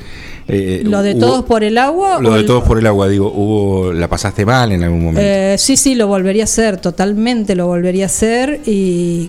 [0.48, 2.18] eh, lo de hubo- todos por el agua.
[2.20, 5.20] Lo de el- todos por el agua, digo, hubo, ¿la pasaste mal en algún momento?
[5.22, 9.28] Eh, sí, sí, lo volvería a hacer, totalmente lo volvería a hacer y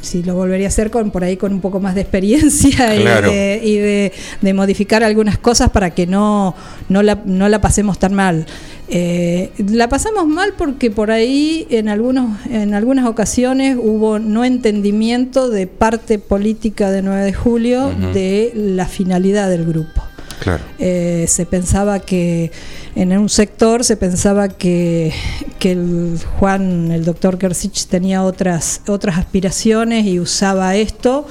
[0.00, 3.02] sí, lo volvería a hacer con por ahí con un poco más de experiencia y,
[3.30, 6.54] de, y de- de modificar algunas cosas para que no,
[6.88, 8.46] no, la, no la pasemos tan mal.
[8.90, 15.50] Eh, la pasamos mal porque por ahí en, algunos, en algunas ocasiones hubo no entendimiento
[15.50, 20.02] de parte política de 9 de julio de la finalidad del grupo.
[20.40, 20.62] Claro.
[20.78, 22.50] Eh, se pensaba que
[22.94, 25.12] en un sector se pensaba que,
[25.58, 31.26] que el Juan, el doctor Kersich tenía otras, otras aspiraciones y usaba esto.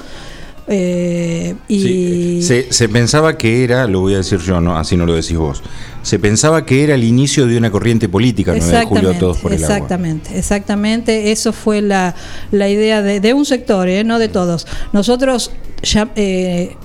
[0.70, 4.98] eh, y Sí, se, se pensaba que era, lo voy a decir yo, no, así
[4.98, 5.64] no lo decís vos,
[6.04, 9.38] se pensaba que era el inicio de una corriente política, 9 de julio, a todos
[9.38, 9.76] por el agua.
[9.76, 11.32] exactamente, exactamente.
[11.32, 12.16] Eso fue la,
[12.52, 14.04] la idea de, de un sector, ¿eh?
[14.04, 14.68] no de todos.
[14.94, 15.52] Nosotros
[15.84, 16.76] ya eh,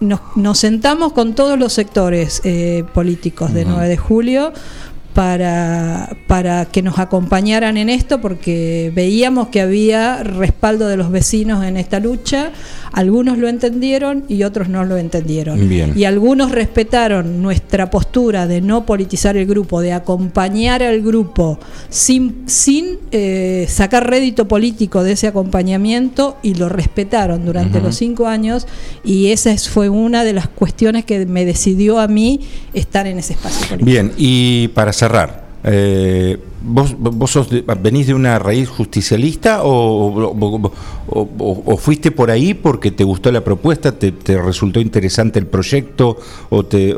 [0.00, 4.52] nos, nos sentamos con todos los sectores eh, políticos de 9 de julio
[5.14, 11.64] para, para que nos acompañaran en esto porque veíamos que había respaldo de los vecinos
[11.64, 12.52] en esta lucha.
[12.92, 15.68] Algunos lo entendieron y otros no lo entendieron.
[15.68, 15.92] Bien.
[15.96, 22.44] Y algunos respetaron nuestra postura de no politizar el grupo, de acompañar al grupo sin,
[22.46, 28.66] sin eh, sacar rédito político de ese acompañamiento y lo respetaron durante los cinco años
[29.04, 32.40] y esa es- fue una de las cuestiones que me decidió a mí
[32.74, 33.84] estar en ese espacio político.
[33.86, 39.70] Bien, y para cerrar, eh, ¿vos, vos sos de- venís de una raíz justicialista o,
[39.70, 40.72] o-
[41.06, 45.38] o- o- o fuiste por ahí porque te gustó la propuesta, te, te resultó interesante
[45.38, 46.16] el proyecto
[46.48, 46.94] o, te,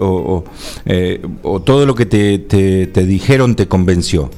[0.87, 1.21] eh,
[1.65, 4.31] todo lo que te, te- te dijeron te convenció?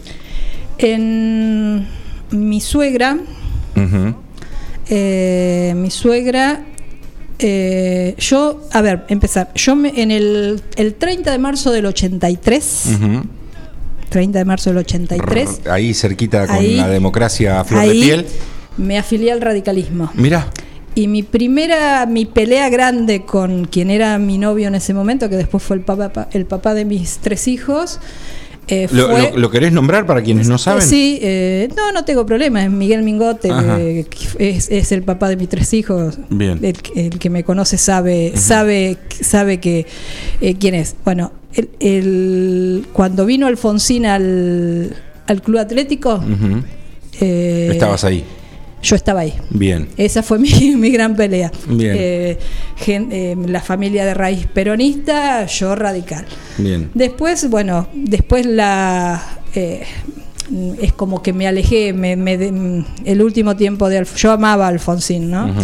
[0.79, 1.87] En
[2.31, 3.19] mi suegra,
[4.89, 6.65] eh, mi suegra,
[7.39, 12.87] eh, yo, a ver, empezar, yo me- en el, el 30 de marzo del 83,
[12.95, 13.23] Ujú.
[14.15, 18.27] 30 de marzo del 83, Ahí cerquita con Ahí- la democracia a flor de piel.
[18.77, 20.09] me afilié al radicalismo.
[20.15, 20.51] Mira,
[20.97, 25.35] Y mi primera, mi pelea grande con quien era mi novio en ese momento, que
[25.37, 27.99] después fue el papá, el papá de mis tres hijos,
[28.69, 29.33] eh, ¿lo, fue...
[29.33, 30.83] lo- lo querés nombrar para quienes no saben?
[30.87, 32.63] Sí, eh, no, no tengo problema.
[32.65, 33.81] Es Miguel Mingote, Ajá.
[33.81, 34.07] eh,
[34.39, 36.19] que es, es el papá de mis tres hijos.
[36.31, 36.61] Bien.
[36.63, 39.87] El, el que me conoce sabe, sabe, sabe que
[40.41, 40.95] eh, quién es.
[41.05, 44.95] Bueno, el, el- cuando vino Alfonsín al,
[45.27, 46.23] al club atlético,
[47.21, 48.25] eh, Estabas ahí.
[48.83, 49.35] yo estaba ahí.
[49.51, 49.89] Bien.
[49.97, 51.51] Esa fue mi, mi gran pelea.
[51.69, 51.97] Bien.
[51.99, 52.39] Eh,
[52.77, 56.25] gen- eh, la familia de raíz peronista, yo radical.
[56.59, 56.91] Bien.
[56.95, 59.23] Después, bueno, después la
[59.55, 59.83] eh,
[60.81, 64.69] es como que me alejé, me, me el último tiempo de Alf- yo amaba a
[64.69, 65.47] Alfonsín, ¿no?
[65.47, 65.61] Ujú.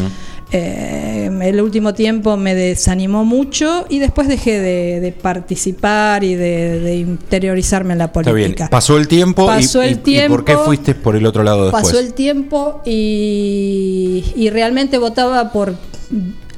[0.53, 6.81] Eh, el último tiempo me desanimó mucho y después dejé de, de participar y de,
[6.81, 8.35] de interiorizarme en la Está bien.
[8.35, 8.69] política.
[8.69, 9.47] Pasó el tiempo.
[9.83, 10.65] y- el y, y por qué tiempo.
[10.65, 11.85] fuiste por el otro lado después?
[11.85, 15.75] Pasó el tiempo y, y realmente votaba por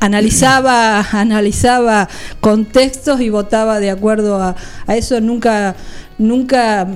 [0.04, 2.08] analizaba analizaba
[2.40, 5.20] contextos y votaba de acuerdo a, a eso.
[5.20, 5.74] Nunca
[6.18, 6.86] nunca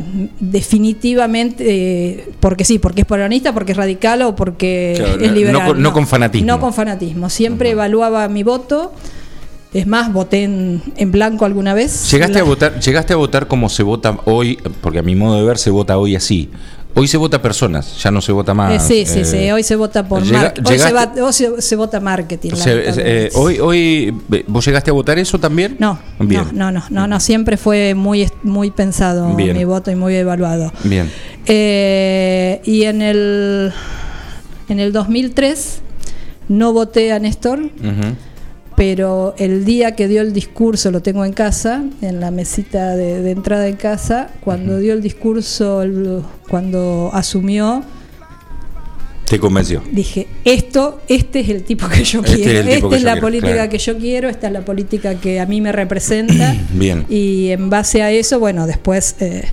[0.40, 5.34] definitivamente eh, porque sí porque es peronista porque es radical o porque Claro, es no
[5.34, 6.46] liberal con- no con fanatismo.
[6.46, 7.30] no con fanatismo.
[7.30, 8.92] Siempre evaluaba mi voto.
[9.74, 12.10] Es más voté en, en blanco alguna vez.
[12.10, 15.44] ¿Llegaste a votar, llegaste a votar como se vota hoy, porque a mi modo de
[15.44, 16.48] ver se vota hoy así.
[16.98, 18.86] Hoy se vota personas, ya no se vota Eh, más.
[18.88, 19.50] sí, sí, eh, sí.
[19.50, 20.72] Hoy se vota por llega- marketing.
[20.72, 22.52] Hoy, se, va- hoy se- se vota marketing.
[22.66, 25.76] eh, hoy, hoy, eh, ¿vos llegaste a votar eso también?
[25.78, 26.44] No, Bien.
[26.54, 29.54] no, no, no, no, no, siempre fue muy, muy pensado Bien.
[29.54, 30.72] mi voto y muy evaluado.
[30.84, 31.10] Bien.
[31.46, 33.72] Eh, y en el,
[34.70, 35.80] en el 2003
[36.48, 38.14] no voté a Néstor, Ujú.
[38.76, 43.22] Pero el día que dio el discurso, lo tengo en casa, en la mesita de,
[43.22, 47.82] de entrada en casa, cuando dio el discurso, el- cuando asumió,
[49.28, 49.82] Te convenció.
[49.90, 53.12] dije, esto, este es el tipo que yo Este es quiero, tipo esta es la
[53.12, 53.70] quiero, política claro.
[53.70, 56.54] que yo quiero, esta es la política que a mí me representa.
[56.72, 57.06] Bien.
[57.08, 59.44] Y en base a eso, bueno, después eh,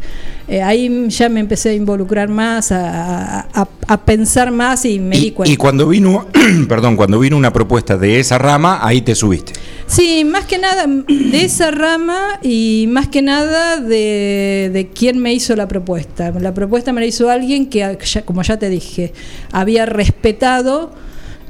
[0.48, 5.18] eh, ahí ya me empecé a involucrar más, a, a- a pensar más y me
[5.18, 5.52] di Y, cuenta.
[5.54, 6.26] y cuando vino,
[6.70, 9.54] perdón, cuando vino una propuesta de esa rama, ahí te subiste.
[9.88, 15.34] Sí, más que nada de esa rama y más que nada de, de quién me
[15.34, 16.32] hizo la propuesta.
[16.32, 19.14] La propuesta me la hizo alguien que, como ya te dije,
[19.52, 20.92] había respetado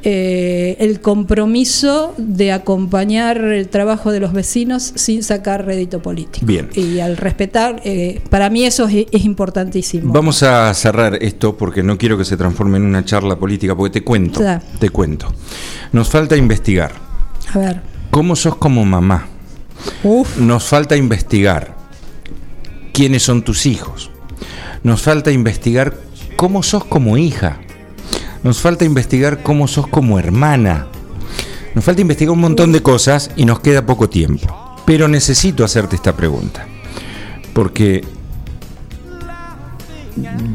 [0.06, 6.46] eh, el compromiso de acompañar el trabajo de los vecinos sin sacar rédito político.
[6.46, 6.70] Bien.
[6.76, 10.12] Y al respetar, eh, para mí eso es, es importantísimo.
[10.14, 14.00] Vamos a cerrar esto porque no quiero que se transforme en una charla política, porque
[14.00, 14.62] te cuento, Ya.
[14.80, 15.34] te cuento.
[15.92, 16.92] Nos falta investigar
[17.54, 17.82] A ver.
[18.12, 19.28] cómo sos como mamá.
[20.40, 21.76] Nos falta investigar
[22.94, 24.12] quiénes son tus hijos.
[24.84, 25.94] Nos falta investigar
[26.36, 27.60] cómo sos como hija.
[28.44, 30.88] Nos falta investigar cómo sos como hermana.
[31.76, 34.78] Nos falta investigar un montón de cosas y nos queda poco tiempo.
[34.86, 36.68] Pero necesito hacerte esta pregunta.
[37.54, 38.04] Porque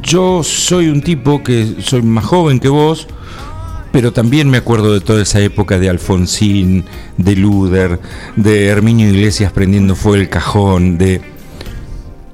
[0.02, 3.08] yo soy un tipo que soy más joven que vos,
[3.90, 6.84] pero también me acuerdo de toda esa época de Alfonsín,
[7.16, 8.00] de Luder,
[8.36, 11.20] de Herminio Iglesias prendiendo fuego el cajón, de...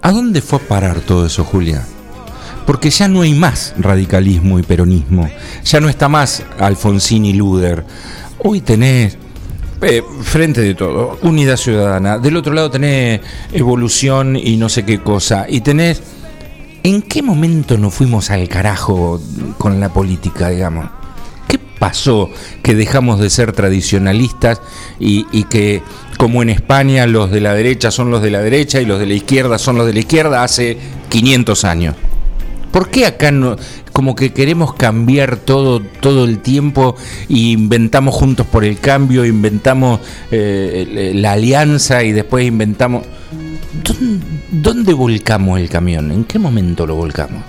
[0.03, 1.87] ¿A dónde fue a parar todo eso, Julia?
[2.67, 5.29] Porque ya no hay más radicalismo y peronismo,
[5.65, 7.85] ya no está más Alfonsín y Luder.
[8.39, 9.19] Hoy tenés
[9.83, 13.21] eh, frente de todo, unidad ciudadana, del otro lado tenés
[13.53, 16.03] evolución y no sé qué cosa, y tenés...
[16.83, 19.19] ¿En qué momento nos fuimos al carajo
[19.57, 20.87] con la política, digamos?
[21.49, 22.29] ¿Qué pasó
[22.63, 24.61] que dejamos de ser tradicionalistas
[25.01, 25.83] y, y que,
[26.19, 29.07] como en España, los de la derecha son los de la derecha y los de
[29.07, 30.77] la izquierda son los de la izquierda hace
[31.09, 31.95] 500 años?
[32.75, 33.55] ¿Por qué acá no,
[33.93, 36.97] como que queremos cambiar todo, todo el tiempo
[37.29, 40.01] e inventamos juntos por el cambio, inventamos
[40.33, 43.07] eh, la alianza y después inventamos...
[43.85, 46.11] ¿Dónde, dónde volcamos el camión?
[46.11, 47.45] ¿En qué momento lo volcamos?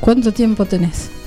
[0.00, 1.08] ¿Cuánto tiempo tenés?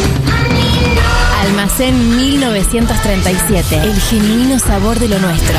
[1.71, 3.81] Almacén 1937.
[3.81, 5.57] El genuino sabor de lo nuestro.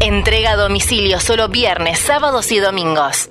[0.00, 3.30] Entrega a domicilio solo viernes, sábados y domingos.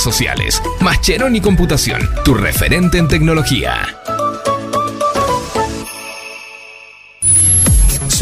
[0.00, 0.62] sociales.
[0.80, 3.86] Mascheroni Computación, tu referente en tecnología.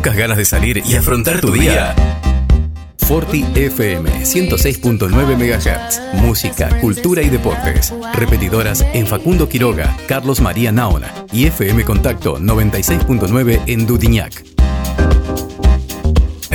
[0.00, 1.94] Pocas ganas de salir y afrontar tu día.
[2.96, 6.22] Forti FM 106.9 MHz.
[6.22, 7.92] Música, cultura y deportes.
[8.14, 14.42] Repetidoras en Facundo Quiroga, Carlos María Naona y FM Contacto 96.9 en Dudiñac.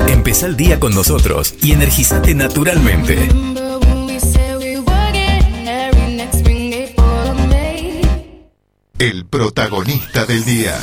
[0.08, 3.30] Empezá el día con nosotros y energizate naturalmente.
[8.98, 10.76] El protagonista del día.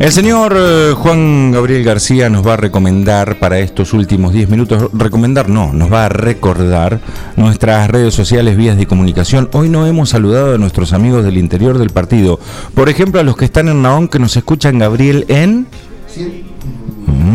[0.00, 4.88] El señor eh, Juan Gabriel García nos va a recomendar para estos últimos 10 minutos,
[4.94, 7.02] recomendar no, nos va a recordar
[7.36, 9.50] nuestras redes sociales, vías de comunicación.
[9.52, 12.40] Hoy no hemos saludado a nuestros amigos del interior del partido.
[12.74, 15.66] Por ejemplo, a los que están en Naón, que nos escuchan, Gabriel, en...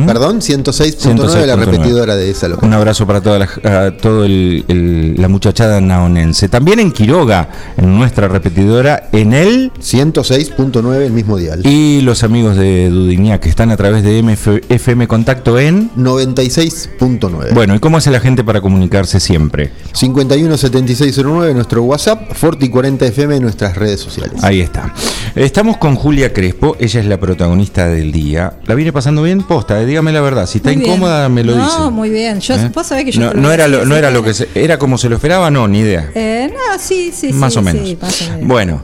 [0.06, 1.66] Perdón, 106.9 la 106.9.
[1.66, 2.68] repetidora de esa localidad.
[2.68, 3.50] Un abrazo para toda la,
[3.88, 6.50] a todo el- el- la muchachada naonense.
[6.50, 11.62] También en Quiroga, en nuestra repetidora, en el 106.9 el mismo dial.
[11.66, 17.54] Y los amigos de Dudignac que están a través de MF FM Contacto en 96.9.
[17.54, 19.72] Bueno, ¿y cómo hace la gente para comunicarse siempre?
[19.94, 24.44] 517609 nuestro WhatsApp, Forti 40 FM nuestras redes sociales.
[24.44, 24.94] Ahí está.
[25.36, 28.54] Estamos con Julia Crespo, ella es la protagonista del día.
[28.66, 29.44] ¿La viene pasando bien?
[29.44, 30.46] Posta, eh, dígame la verdad.
[30.48, 30.90] Si está Muy bien.
[30.92, 31.92] incómoda, me lo no, dice.
[31.92, 32.40] muy bien.
[32.40, 32.72] Yo, ¿Eh?
[32.74, 34.98] vos sabés que yo No, no era lo, no era lo que se- era como
[34.98, 36.10] se lo esperaba, no, ni idea.
[36.16, 37.88] Eh, no, sí, sí, más sí, o menos.
[37.88, 38.48] sí, más o menos.
[38.48, 38.82] Bueno,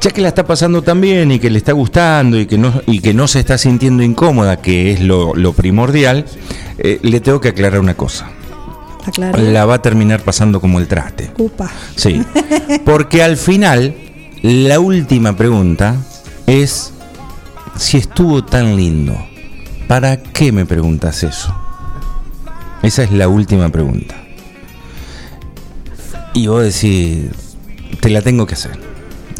[0.00, 2.80] ya que la está pasando tan bien y que le está gustando y que no,
[2.86, 6.24] y que no se está sintiendo incómoda, que es lo, lo primordial,
[6.78, 8.30] eh, le tengo que aclarar una cosa.
[9.38, 11.30] La va a terminar pasando como el traste.
[11.38, 11.70] Upa.
[11.96, 12.22] Sí.
[12.84, 13.94] Porque al final,
[14.42, 15.96] la última pregunta
[16.46, 16.92] es
[17.76, 19.16] si estuvo tan lindo.
[19.88, 21.54] ¿Para qué me preguntas eso?
[22.82, 24.14] Esa es la última pregunta.
[26.32, 27.24] Y vos decís,
[28.00, 28.78] te la tengo que hacer.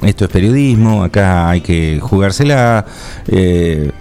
[0.03, 2.85] Esto es periodismo, acá hay que jugársela.
[3.29, 3.93] eh,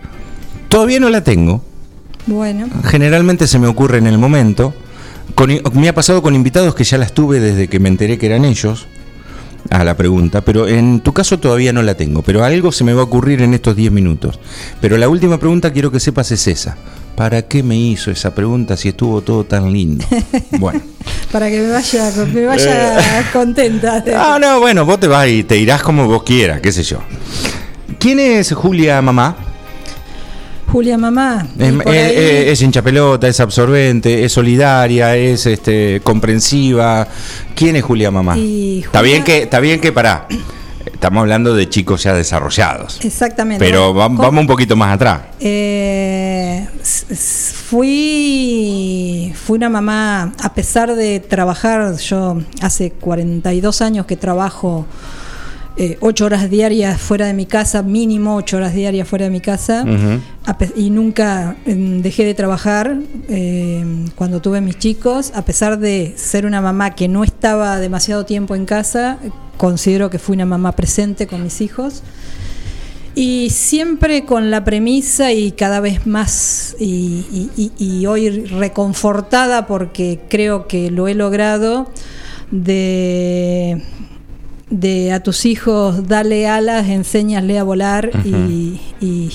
[0.70, 1.64] todavía no la tengo.
[2.26, 4.74] Bueno, Generalmente se me ocurre en el momento.
[5.36, 8.26] Con- me ha pasado con invitados que ya las tuve desde que me enteré que
[8.26, 8.88] eran ellos.
[9.70, 12.94] A la pregunta, pero en tu caso todavía no la tengo, pero algo se me
[12.94, 14.40] va a ocurrir en estos 10 minutos.
[14.82, 16.78] Pero la última pregunta quiero que sepas es esa.
[17.16, 20.06] ¿Para qué me hizo esa pregunta si estuvo todo tan lindo?
[20.60, 20.82] Bueno.
[21.32, 24.04] Para que me vaya, me vaya contenta.
[24.16, 27.00] Ah, no, bueno, vos te vas y te irás como vos quieras, qué sé yo.
[28.00, 29.49] ¿Quién es Julia Mamá?
[30.72, 31.48] Julia Mamá.
[31.58, 37.08] Es, es- ahí- es- es hincha pelota, es absorbente, es solidaria, es este, comprensiva.
[37.56, 38.36] ¿Quién es Julia Mamá?
[38.38, 40.28] Está bien que, está bien que pará.
[40.94, 43.00] Estamos hablando de chicos ya desarrollados.
[43.04, 43.64] Exactamente.
[43.64, 45.22] Pero Bueno, vamos un poquito más atrás.
[45.40, 46.68] Eh,
[47.70, 54.86] fui, fui una mamá, a pesar de trabajar, yo hace 42 años que trabajo
[55.82, 59.40] eh, ocho horas diarias fuera de mi casa, mínimo ocho horas diarias fuera de mi
[59.40, 59.86] casa,
[60.76, 62.98] y nunca mm, dejé de trabajar
[63.30, 63.84] eh,
[64.16, 68.56] cuando tuve mis chicos, a pesar de ser una mamá que no estaba demasiado tiempo
[68.56, 69.18] en casa,
[69.58, 72.04] considero que fui una mamá presente con mis hijos.
[73.16, 77.26] Y siempre con la premisa y cada vez más, y,
[77.58, 81.90] y- y- y hoy reconfortada porque creo que lo he logrado,
[82.52, 83.82] de,
[84.70, 89.32] de a tus hijos dale alas, enséñasle a volar y, y,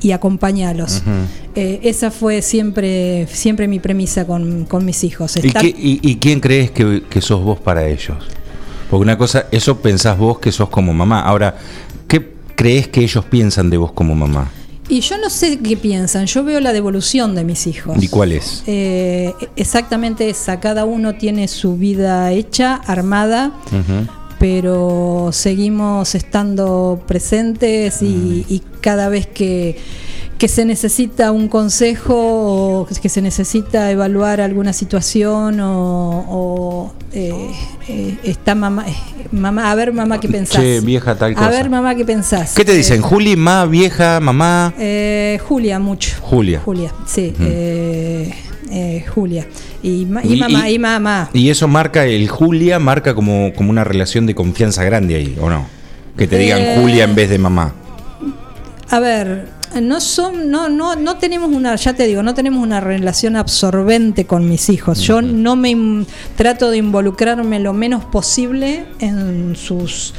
[0.00, 1.02] y acompáñalos.
[1.54, 5.36] Eh, esa fue siempre, siempre mi premisa con, con mis hijos.
[5.36, 8.16] ¿Y, Estar- qué- y- y quién crees que, que sos vos para ellos?
[8.88, 11.20] Porque una cosa, eso pensás vos que sos como mamá.
[11.20, 11.56] Ahora,
[12.08, 14.50] ¿qué crees que ellos piensan de vos como mamá?
[14.88, 18.02] y yo no sé qué piensan, yo veo la devolución de mis hijos.
[18.02, 18.64] ¿Y cuál es?
[18.66, 23.52] Eh, exactamente esa, cada uno tiene su vida hecha, armada,
[24.40, 29.76] pero seguimos estando presentes y, y cada vez que,
[30.38, 37.50] que se necesita un consejo o que se necesita evaluar alguna situación o, o, eh,
[37.86, 38.94] eh, está mamá, eh,
[39.30, 40.62] mamá, a ver mamá qué pensás.
[40.62, 41.50] Che, vieja, tal a cosa.
[41.50, 42.54] ver mamá qué pensás.
[42.54, 43.00] ¿Qué te dicen?
[43.00, 44.72] Eh, ¿Juli, ma, vieja, mamá?
[44.78, 46.16] eh, Julia, mucho.
[46.22, 46.62] Julia.
[46.64, 47.34] Julia, sí.
[48.70, 49.46] Eh, Julia.
[49.82, 51.30] Y, ma- y Y- mamá, y- y, mamá.
[51.32, 55.48] Y eso marca, el Julia marca como, como una relación de confianza grande ahí, ¿o
[55.50, 55.66] no?
[56.16, 57.74] Que te digan Eh, Julia en vez de mamá.
[58.90, 59.46] A ver,
[59.80, 64.24] no son, no, no, no tenemos una, ya te digo, no tenemos una relación absorbente
[64.26, 65.00] con mis hijos.
[65.00, 66.04] Yo no me
[66.36, 70.12] trato de involucrarme lo menos posible en sus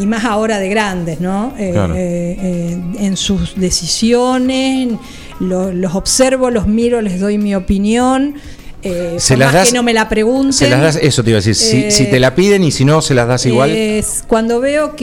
[0.00, 1.52] y más ahora de grandes, ¿no?
[1.58, 1.94] Eh, Claro.
[1.94, 4.94] eh, eh, en sus decisiones,
[5.40, 8.34] lo- los observo, los miro, les doy mi opinión.
[8.86, 10.52] Eh, Se las más das- que no me la pregunten.
[10.52, 12.70] Se las das, eso te iba a decir, si, Eh, si te la piden y
[12.70, 13.70] si no, se las das igual.
[13.70, 14.94] es cuando veo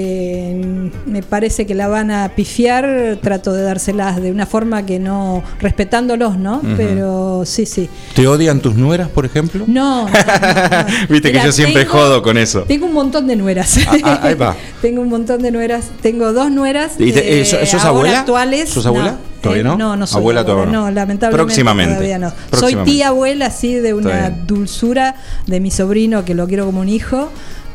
[0.00, 4.98] que me parece que la van a pifiar, trato de dárselas de una forma que
[4.98, 6.62] no, respetándolos, ¿no?
[6.78, 7.88] Pero sí, sí.
[8.14, 9.64] ¿Te odian tus nueras, por ejemplo?
[9.66, 10.86] No, no, no, no.
[11.10, 12.62] Viste que yo siempre tengo- jodo con eso.
[12.62, 13.78] Tengo un montón de nueras.
[13.86, 14.56] Ah, ah, ahí va.
[14.82, 15.84] tengo un montón de nueras.
[16.00, 16.92] Tengo dos nueras.
[16.98, 18.20] ¿Y te- eh, eh, ¿sos- abuela?
[18.20, 18.68] actuales.
[18.70, 19.18] ¿Sos abuela?
[19.40, 19.76] ¿Todavía eh, no?
[19.76, 20.84] No, no soy Abuela todavía no.
[20.86, 21.94] No, lamentablemente Próximamente.
[21.94, 22.32] todavía no.
[22.52, 25.14] Soy tía abuela, así, de una dulzura
[25.46, 27.30] de mi sobrino, que lo quiero como un hijo,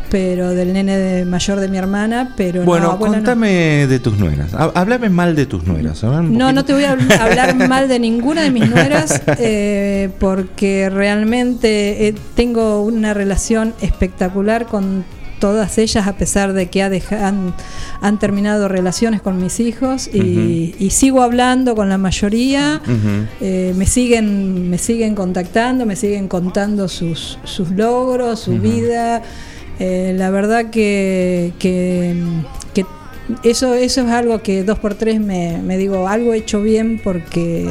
[0.09, 3.24] pero del nene de- mayor de mi hermana, pero Bueno, no, abuela no.
[3.24, 4.53] contame de tus nueras.
[4.53, 6.03] Háblame mal de tus nueras.
[6.03, 10.89] No, no te voy a habl- hablar mal de ninguna de mis nueras eh, porque
[10.91, 15.03] realmente eh, tengo una relación espectacular con
[15.46, 17.54] todas ellas a pesar de que ha deja- han,
[18.02, 22.82] han terminado relaciones con mis hijos y, y sigo hablando con la mayoría.
[23.41, 29.22] Eh, me siguen me siguen contactando, me siguen contando sus, sus logros, su vida.
[29.80, 32.16] Eh, la verdad que, que,
[32.74, 32.86] que
[33.43, 37.00] eso, eso es algo que dos por tres me, me digo, algo he hecho bien
[37.04, 37.68] porque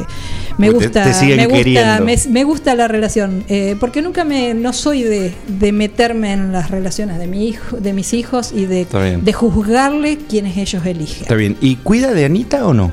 [0.57, 3.43] me te- gusta, te me, gusta me, me gusta la relación.
[3.49, 7.77] eh, porque nunca me, no soy de, de meterme en las relaciones de mi hijo,
[7.77, 8.85] de mis hijos y de,
[9.21, 11.23] de juzgarle quienes ellos eligen.
[11.23, 11.57] Está bien.
[11.61, 12.91] ¿Y cuida de Anita o no?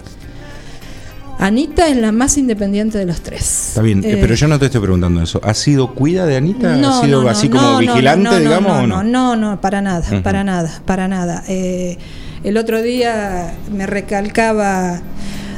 [1.38, 3.68] Anita es la más independiente de los tres.
[3.70, 5.40] Está bien, eh, Eh, pero yo no te estoy preguntando eso.
[5.42, 6.76] ¿Ha sido cuida de Anita?
[6.76, 9.36] No, ¿Ha sido no, no, así no, como no, vigilante, digamos, no, o no, no?
[9.36, 11.42] no, para nada, para nada, para nada.
[11.48, 11.98] Eh,
[12.44, 15.00] el otro día me recalcaba,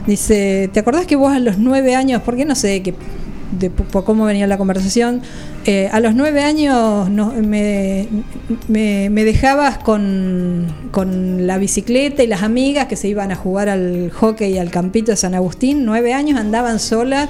[0.06, 2.94] dice, ¿te acordás que vos a los nueve años, porque no sé que
[3.58, 5.22] de, por cómo venía la conversación,
[5.66, 8.06] eh, a los nueve años no- me,
[8.68, 13.68] me- me dejabas con, con la bicicleta y las amigas que se iban a jugar
[13.68, 17.28] al hockey y al campito de San Agustín, nueve años andaban solas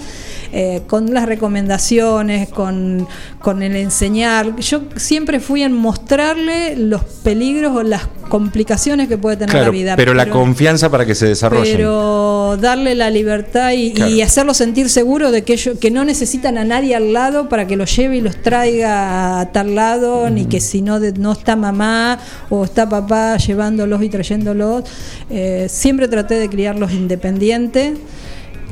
[0.53, 3.07] eh, con las recomendaciones, con,
[3.41, 4.57] con el enseñar.
[4.57, 9.71] Yo siempre fui en mostrarle los peligros o las complicaciones que puede tener Claro, la
[9.71, 9.97] vida.
[9.97, 11.77] pero, la confianza para que se desarrollen.
[11.77, 16.65] pero darle la libertad y, hacerlo sentir seguro de que ellos que no necesitan a
[16.65, 20.61] nadie al lado para que lo lleve y los traiga a tal lado, ni que
[20.61, 24.85] si no, de- no está mamá o está papá llevándolos y trayéndolos.
[25.29, 27.99] Eh, siempre traté de criarlos independientes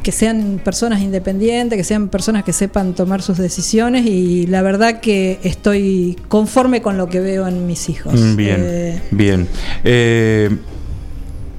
[0.04, 5.00] que sean personas independientes, que sean personas que sepan tomar sus decisiones y la verdad
[5.00, 8.14] que estoy conforme con lo que veo en mis hijos.
[8.14, 9.48] Mm, Bien, Eh, bien.
[9.82, 10.48] Eh,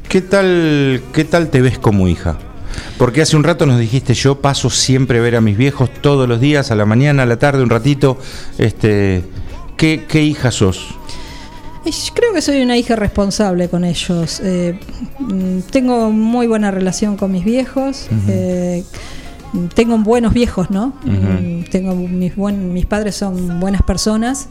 [0.08, 2.38] ¿qué, tal, ¿Qué tal te ves como hija?
[2.98, 6.28] Porque hace un rato nos dijiste, yo paso siempre a ver a mis viejos todos
[6.28, 8.18] los días, a la mañana, a la tarde, un ratito.
[8.58, 9.24] Este,
[9.78, 10.96] ¿qué, qué hija sos?
[12.14, 14.40] Creo que soy una hija responsable con ellos.
[14.44, 14.80] Eh,
[15.20, 18.08] mm, tengo muy buena relación con mis viejos.
[18.28, 18.84] Eh,
[19.76, 20.94] tengo buenos viejos, ¿no?
[21.04, 24.48] Mm, Tengo mis buen, mis padres son buenas personas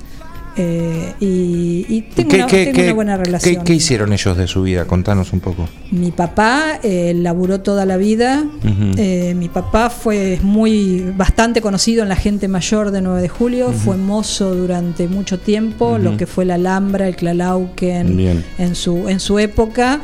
[0.57, 3.57] eh, y, y tengo, ¿Qué, una, qué- tengo qué- una buena relación.
[3.57, 4.85] qué- qué hicieron ellos de su vida?
[4.87, 5.69] Contanos un poco.
[5.91, 8.45] Mi papá eh, laburó toda la vida.
[8.97, 13.73] Eh, mi papá fue muy bastante conocido en la gente mayor de 9 de julio.
[13.73, 18.45] Fue mozo durante mucho tiempo, lo que fue la Alhambra, el Clalauquen Bien.
[18.59, 20.01] en su en su época.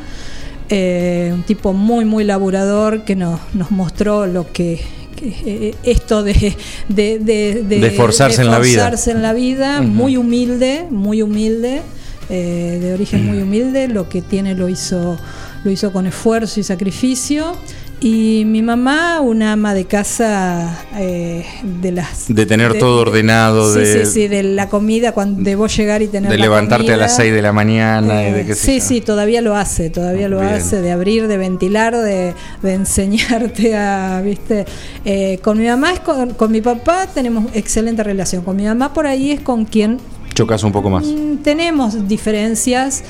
[0.71, 4.79] Un tipo muy muy laburador que nos, nos mostró lo que,
[5.19, 6.55] que, eh, esto de
[6.87, 8.83] de, de, De esforzarse en la vida.
[8.83, 9.87] esforzarse en la vida, Ujú.
[9.89, 11.81] muy humilde, muy humilde,
[12.29, 15.17] eh, de origen muy humilde, lo que tiene lo hizo,
[15.63, 17.55] lo hizo con esfuerzo y sacrificio.
[18.01, 21.45] Y mi mamá, una ama de casa eh,
[21.81, 22.33] de las...
[22.33, 26.01] De tener todo ordenado, sí, de- sí, sí, de la comida, cuando de vos llegar
[26.01, 28.79] y tener De la levantarte a las 6 de la mañana y de qué Sí,
[28.79, 30.53] sí, todavía lo hace, todavía lo Bien.
[30.53, 34.63] hace, de abrir, de ventilar, de, de enseñarte a, viste.
[35.03, 38.43] Eh, con mi mamá, es con, con mi papá tenemos excelente relación.
[38.43, 39.97] Con mi mamá por ahí es con quien
[40.33, 41.03] Chocas un poco más.
[41.05, 43.03] Mm, tenemos diferencias,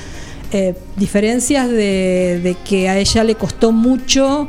[0.50, 4.48] eh, diferencias de, de que a ella le costó mucho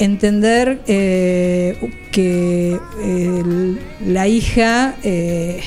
[0.00, 1.78] entender eh,
[2.10, 5.60] que eh, la hija eh,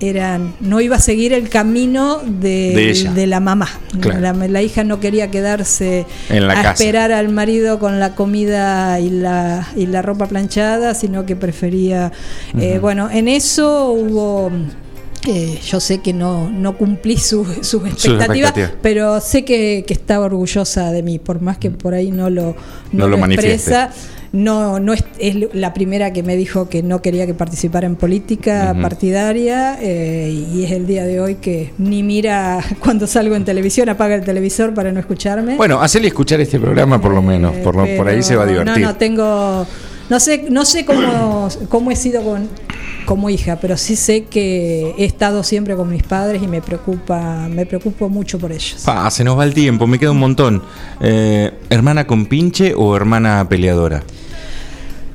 [0.00, 3.68] era, no iba a seguir el camino de, De la mamá.
[4.00, 4.20] Claro.
[4.20, 6.72] La, la hija no quería quedarse En la a casa.
[6.72, 12.12] esperar al marido con la comida y la, y la ropa planchada, sino que prefería...
[12.58, 14.50] eh, bueno, en eso hubo...
[15.26, 18.52] eh, yo sé que no, no cumplí su- sus expectativas,
[18.82, 22.54] pero sé que, que estaba orgullosa de mí, por más que por ahí no lo,
[22.92, 23.90] No lo expresa.
[24.32, 27.94] No, no es, es la primera que me dijo que no quería que participara en
[27.94, 33.44] política partidaria eh, y es el día de hoy que ni mira cuando salgo en
[33.44, 35.56] televisión, apaga el televisor para no escucharme.
[35.56, 38.46] Bueno, hacele escuchar este programa por lo menos, por, lo- por ahí se va a
[38.46, 38.82] divertir.
[38.82, 39.66] No, no tengo,
[40.08, 42.48] no sé, no sé cómo, cómo he sido con,
[43.04, 47.48] como hija, pero sí sé que he estado siempre con mis padres y me preocupa,
[47.48, 48.82] me preocupo mucho por ellos.
[48.84, 50.62] Pa, se nos va el tiempo, me queda un montón.
[51.00, 54.02] Eh, ¿Hermana con pinche o hermana peleadora?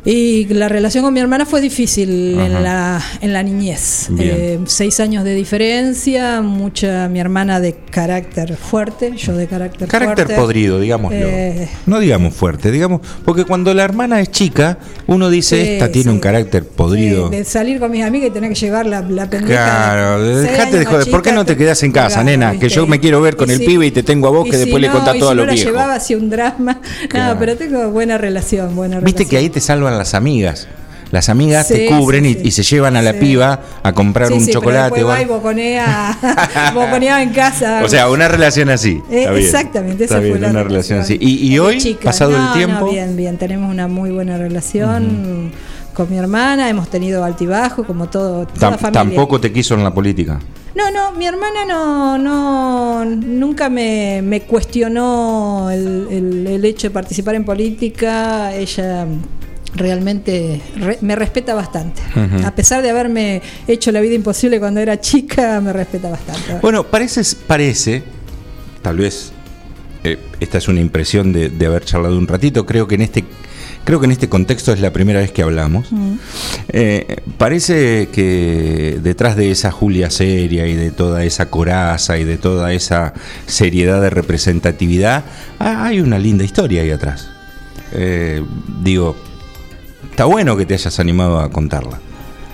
[0.05, 2.45] Y la relación con mi hermana fue difícil Ajá.
[2.47, 4.09] en la, en la niñez.
[4.17, 10.25] Eh, seis años de diferencia, mucha mi hermana de carácter fuerte, yo de carácter Carácter
[10.27, 10.41] fuerte.
[10.41, 11.17] podrido, digámoslo.
[11.19, 14.77] Eh, No digamos fuerte, digamos, porque cuando la hermana es chica,
[15.07, 16.15] uno dice, esta tiene sí.
[16.15, 17.29] un carácter podrido.
[17.29, 19.53] de, salir con mis amigas y tener que llevar la, la pendeja.
[19.53, 21.09] Claro, dejate de joder.
[21.11, 22.57] ¿Por qué chica, no te quedas en casa, claro, nena?
[22.57, 24.53] Que yo me quiero ver con el si- pibe y te tengo a vos que
[24.53, 26.79] si después le contás todo si a no los la llevaba hacia un drama.
[27.09, 27.33] Claro.
[27.33, 29.59] No, pero tengo buena relación, buena Viste que ahí te
[29.91, 30.67] las amigas.
[31.11, 32.41] Las amigas Sí, te cubren sí, y- sí.
[32.43, 34.83] y, se llevan a la piba a comprar un pero chocolate.
[34.95, 37.81] después o va y boconea, boconea en casa.
[37.83, 39.01] O sea, una relación así.
[39.09, 39.43] Eh, Está bien.
[39.45, 41.17] exactamente, esa Está fue bien, la una relación así.
[41.19, 42.03] Y, hoy, chica.
[42.05, 45.51] pasado No, el tiempo, no, bien, bien, tenemos una muy buena relación
[45.95, 48.91] con mi hermana, hemos tenido altibajo, como todo, toda tam- familia.
[48.91, 50.39] tampoco te quiso en la política.
[50.75, 56.91] No, no, mi hermana no, no nunca me, me cuestionó el, el- el hecho de
[56.91, 58.53] participar en política.
[58.53, 59.07] Ella
[59.75, 62.01] realmente re- me respeta bastante.
[62.45, 66.55] A pesar de haberme hecho la vida imposible cuando era chica, me respeta bastante.
[66.61, 68.03] Bueno, parece, parece,
[68.81, 69.31] tal vez
[70.03, 72.65] eh, esta es una impresión de, de haber charlado un ratito.
[72.65, 73.25] Creo que en este,
[73.83, 75.87] creo que en este contexto es la primera vez que hablamos.
[76.69, 82.37] Eh, parece que detrás de esa Julia seria y de toda esa coraza y de
[82.37, 83.13] toda esa
[83.45, 85.23] seriedad de representatividad,
[85.59, 87.29] hay una linda historia ahí atrás.
[87.91, 88.43] Eh,
[88.83, 89.15] digo,
[90.19, 91.97] está bueno que te hayas animado a contarla.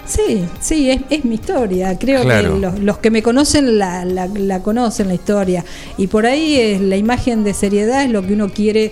[0.05, 1.97] Sí, sí, es, es mi historia.
[1.97, 2.53] Creo Claro.
[2.53, 5.65] que los, los que me conocen la, la- la conocen la historia.
[5.97, 8.91] Y por ahí es la imagen de seriedad es lo que uno quiere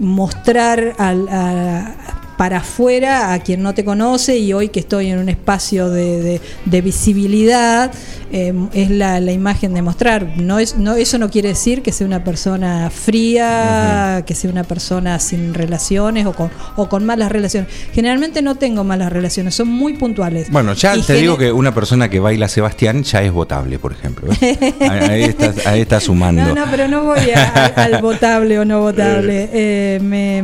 [0.00, 1.94] mostrar al- a-
[2.40, 6.22] para afuera a quien no te conoce y hoy que estoy en un espacio de,
[6.22, 7.92] de- de visibilidad
[8.32, 10.38] eh, es la, la imagen de mostrar.
[10.38, 14.64] No es, no, eso no quiere decir que sea una persona fría, que sea una
[14.64, 17.68] persona sin relaciones o con, o con malas relaciones.
[17.92, 20.50] Generalmente no tengo malas relaciones, son muy puntuales.
[20.50, 23.92] Bueno, ya Y te digo que una persona que baila Sebastián ya es votable, por
[23.92, 24.32] ejemplo.
[24.40, 24.74] ¿eh?
[24.88, 26.42] Ahí estás, ahí estás sumando.
[26.42, 29.50] No, no, pero no voy a- al, al votable o no votable.
[29.52, 30.42] Eh, me,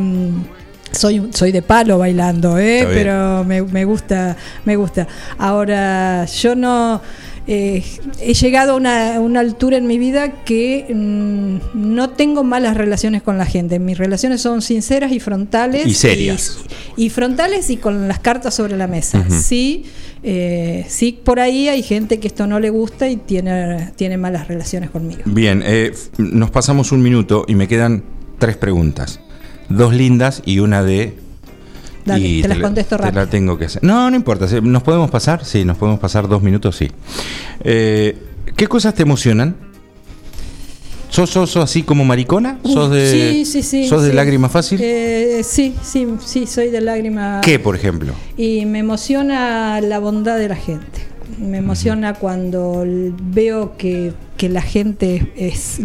[0.91, 2.87] soy, soy de palo bailando, ¿eh?
[2.91, 4.35] Pero me, me gusta,
[4.65, 5.07] me gusta.
[5.37, 7.01] Ahora, yo no.
[7.47, 7.83] eh,
[8.19, 13.21] he llegado a una, una altura en mi vida que mm, no tengo malas relaciones
[13.23, 13.79] con la gente.
[13.79, 15.87] Mis relaciones son sinceras y frontales.
[15.87, 16.57] Y serias.
[16.97, 19.23] Y, y frontales y con las cartas sobre la mesa.
[19.29, 19.85] Sí,
[20.23, 24.47] eh, sí, por ahí hay gente que esto no le gusta y tiene, tiene malas
[24.47, 25.21] relaciones conmigo.
[25.25, 28.03] Bien, eh, nos pasamos un minuto y me quedan
[28.39, 29.21] tres preguntas.
[29.69, 31.17] Dos lindas y una de...
[32.05, 33.21] Dale, y te las la- contesto te rápido.
[33.23, 33.83] la tengo que hacer.
[33.83, 34.47] No, no importa.
[34.61, 35.43] ¿Nos podemos pasar?
[35.43, 36.89] Sí, nos podemos pasar dos minutos, sí.
[37.63, 38.17] Eh,
[38.55, 39.55] ¿Qué cosas te emocionan?
[41.09, 42.59] ¿Sos, sos, sos así como maricona?
[42.63, 43.87] ¿Sos de, sí, sí, sí.
[43.87, 44.79] ¿sos de lágrima fácil?
[44.81, 47.41] Eh, sí, sí, sí, soy de lágrima.
[47.43, 48.13] ¿Qué, por ejemplo?
[48.37, 51.07] Y me emociona la bondad de la gente.
[51.39, 52.85] Me emociona cuando
[53.21, 55.79] veo que, que la gente es,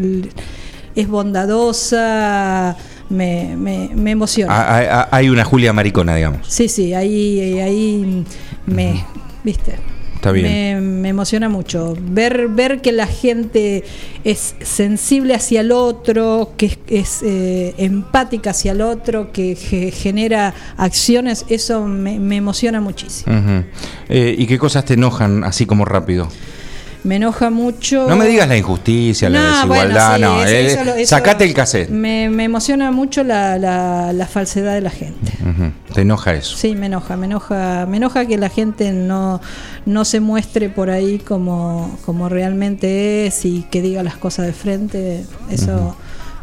[0.94, 2.76] es bondadosa.
[3.12, 4.52] Me, me, me emociona.
[4.54, 6.46] Ah, Hay, hay- hay una Julia maricona, digamos.
[6.48, 8.24] Sí, sí, ahí, ahí
[8.66, 9.04] me,
[9.44, 9.74] viste.
[10.14, 10.46] Está bien.
[10.46, 13.82] Me, me emociona mucho ver ver que la gente
[14.22, 19.90] es sensible hacia el otro, que es, es, eh, empática hacia el otro, que ge-
[19.90, 23.64] genera acciones, eso me, me emociona muchísimo.
[24.08, 26.28] Eh, ¿Y qué cosas te enojan así como rápido?
[27.04, 28.06] Me enoja mucho.
[28.08, 30.44] No me digas la injusticia, la desigualdad, bueno, sí, no.
[30.44, 31.88] eso- eh, eso eso- sacate el cassette.
[31.90, 35.32] Me, me emociona mucho la, la, la falsedad de la gente.
[35.92, 36.56] Te enoja eso.
[36.56, 39.40] Sí, me enoja, me enoja, me enoja que la gente no,
[39.84, 44.52] no se muestre por ahí como, como realmente es y que diga las cosas de
[44.52, 45.24] frente.
[45.50, 45.96] Eso,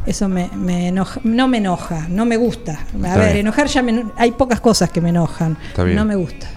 [0.06, 2.74] eso me, me enoja, no me enoja, no me gusta.
[2.74, 3.38] A Está ver, bien.
[3.48, 5.58] enojar ya me, hay pocas cosas que me enojan.
[5.70, 5.96] Está bien.
[5.96, 6.48] No me gusta.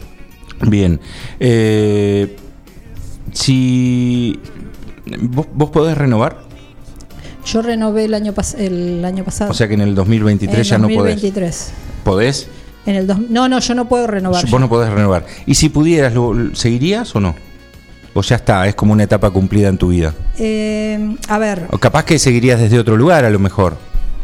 [0.66, 1.00] Bien.
[1.40, 2.36] Eh,
[3.32, 4.38] si
[5.20, 6.38] ¿vos, vos podés renovar,
[7.44, 9.50] Yo renové el año pas- el año pasado.
[9.50, 11.14] o sea que en el 2023 En ya no podés.
[11.16, 11.70] 2023.
[12.04, 12.48] ¿Podés?
[12.86, 14.44] En el dos- no, no, yo no puedo renovar.
[14.48, 15.24] Vos no podés renovar.
[15.46, 17.34] ¿Y si pudieras, lo, seguirías o no?
[18.14, 20.14] O ya está, es como una etapa cumplida en tu vida.
[20.38, 23.76] Eh, a ver, O capaz que seguirías desde otro lugar a lo mejor.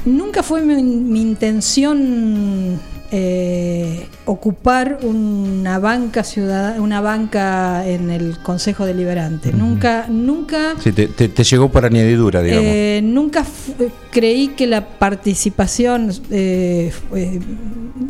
[0.04, 2.78] Nunca fue mi, mi intención
[3.10, 9.52] eh, ocupar una banca ciudadana, una banca en el Consejo Deliberante.
[9.52, 12.64] Nunca, nunca, Sí, te, te- te llegó por añadidura, digamos.
[12.66, 13.74] eh, nunca fu-
[14.10, 16.92] creí que la participación, eh,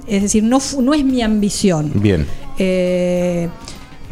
[0.08, 1.92] es decir, no, no es mi ambición.
[1.94, 2.26] Bien.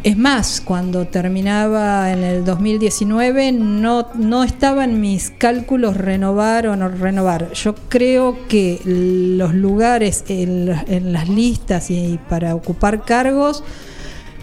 [0.03, 6.75] Es más, cuando terminaba en el 2019 no, no estaba en mis cálculos renovar o
[6.77, 7.51] no renovar.
[7.53, 13.63] Yo creo que los lugares en, la- en las listas y para ocupar cargos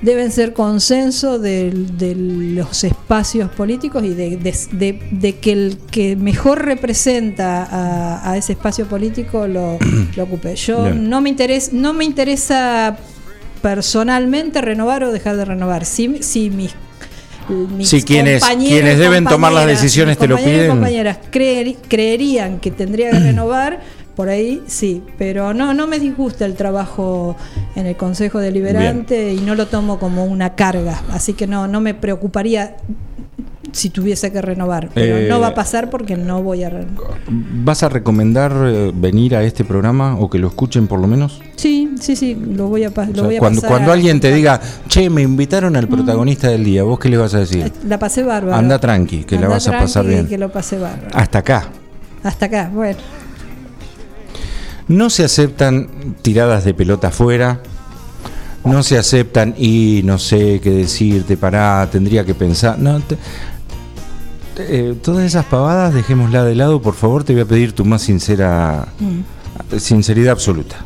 [0.03, 5.79] deben ser consenso de, de los espacios políticos y de, de- de- de que el
[5.91, 9.79] que mejor representa a, a ese espacio político lo,
[10.17, 10.57] lo ocupe.
[10.57, 11.09] Yo Bien.
[11.09, 12.99] no me interesa, no me interesa
[13.65, 15.87] personalmente renovar o dejar de renovar.
[15.87, 16.75] Si, si mis
[17.49, 20.69] mis Sí, quienes- quienes deben tomar las decisiones te lo piden.
[20.69, 23.81] compañeras creer- creerían que tendría que renovar,
[24.17, 27.37] por ahí sí, pero no, no me disgusta el trabajo
[27.75, 31.81] en el Consejo Deliberante y no lo tomo como una carga, así que no, no
[31.81, 32.77] me preocuparía
[33.75, 37.19] si tuviese que renovar, pero Eh, no va a pasar porque no voy a renovar.
[37.29, 41.41] ¿Vas a recomendar eh, venir a este programa o que lo escuchen por lo menos?
[41.57, 43.71] Sí, sí, sí, lo voy a, O lo sea, voy a cuando, pasar.
[43.77, 47.35] cuando alguien te diga, che, me invitaron al protagonista del día, ¿vos qué le vas
[47.35, 47.71] a decir?
[47.87, 48.57] La pasé bárbaro.
[48.57, 50.27] Anda tranqui, que la vas a pasar bien.
[50.29, 51.09] Que lo pasé bárbaro.
[51.13, 51.69] Hasta acá.
[52.23, 52.99] Hasta acá, bueno.
[54.89, 55.89] No se aceptan
[56.23, 57.61] tiradas de pelota afuera.
[58.65, 62.79] No se aceptan y no sé qué decirte, pará, tendría que pensar.
[62.79, 63.19] No, te-
[64.59, 68.03] eh, todas esas pavadas dejémosla de lado, por favor, te voy a pedir tu más
[68.03, 69.79] sincera Mm.
[69.79, 70.77] sinceridad absoluta.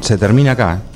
[0.00, 0.74] Se termina acá.
[0.74, 0.92] ¿eh?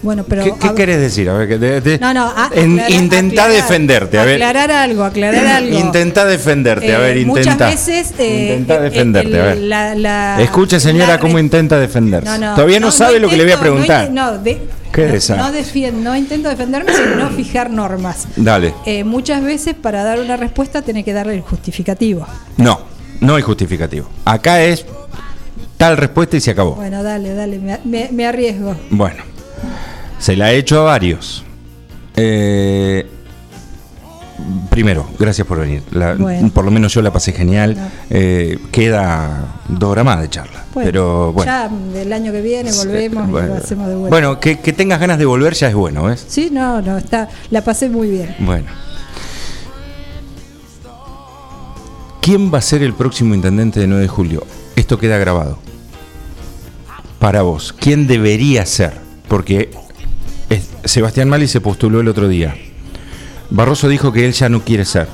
[0.00, 0.44] Bueno, pero.
[0.44, 1.28] ¿Qué, qué querés decir?
[1.28, 4.34] A ver, que de- de- No, no, a- en- aclarar- intentá aclarar- defenderte, a ver.
[4.36, 5.76] Aclarar algo, aclarar algo.
[5.76, 7.66] Intentá defenderte, a Eh, ver, Muchas intenta.
[7.66, 8.14] veces.
[8.16, 9.58] eh, Intentá eh, defenderte, el- a ver.
[9.58, 12.38] la- la- Escuche, señora, la cómo intenta defenderse.
[12.38, 14.10] No, Todavía no, sabe lo que le voy a preguntar.
[14.12, 15.36] No, de- ¿Qué no, es esa?
[15.36, 18.26] no defien- no intento defenderme, sino fijar normas.
[18.36, 18.74] Dale.
[18.86, 22.26] Eh, muchas veces para dar una respuesta tenés que darle el justificativo.
[22.56, 22.80] No,
[23.20, 24.08] no hay justificativo.
[24.24, 24.84] Acá es
[25.76, 26.74] tal respuesta y se acabó.
[26.74, 28.76] Bueno, dale, dale, me, me- me arriesgo.
[28.90, 29.22] Bueno,
[30.18, 31.44] se la he hecho a varios.
[32.16, 33.06] Eh,
[34.68, 35.82] primero, gracias por venir.
[35.90, 36.50] La- Bueno.
[36.50, 37.76] Por lo menos yo la pasé genial.
[38.10, 40.64] Eh, queda dos horas más de charla.
[40.74, 41.50] Bueno, pero bueno.
[41.50, 43.48] Ya del año que viene volvemos y bueno.
[43.48, 44.10] lo hacemos de vuelta.
[44.10, 46.24] Bueno, que, que tengas ganas de volver ya es bueno, ¿ves?
[46.28, 48.34] Sí, no, no, está, la pasé muy bien.
[48.40, 48.66] Bueno.
[52.20, 54.46] ¿Quién va a ser el próximo intendente de 9 de julio?
[54.76, 55.58] Esto queda grabado.
[57.18, 58.92] Para vos, ¿quién debería ser?
[59.28, 59.70] Porque
[60.84, 62.54] Sebastián Mali se postuló el otro día.
[63.50, 65.08] Barroso dijo que él ya no quiere ser.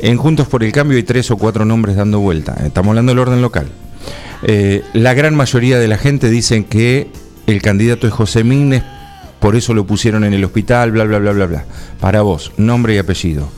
[0.00, 2.56] En Juntos por el Cambio hay tres o cuatro nombres dando vuelta.
[2.64, 3.66] Estamos hablando del orden local.
[4.42, 7.08] Eh, la gran mayoría de la gente dicen que
[7.46, 8.82] el candidato es José Mignes,
[9.38, 11.64] por eso lo pusieron en el hospital, bla, bla, bla, bla, bla.
[12.00, 13.48] Para vos, nombre y apellido.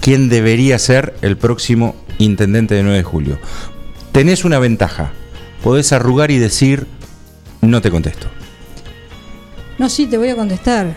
[0.00, 3.38] ¿Quién debería ser el próximo intendente de 9 de julio?
[4.12, 5.12] Tenés una ventaja.
[5.62, 6.86] Podés arrugar y decir,
[7.60, 8.28] no te contesto.
[9.78, 10.94] No, sí, te voy a contestar,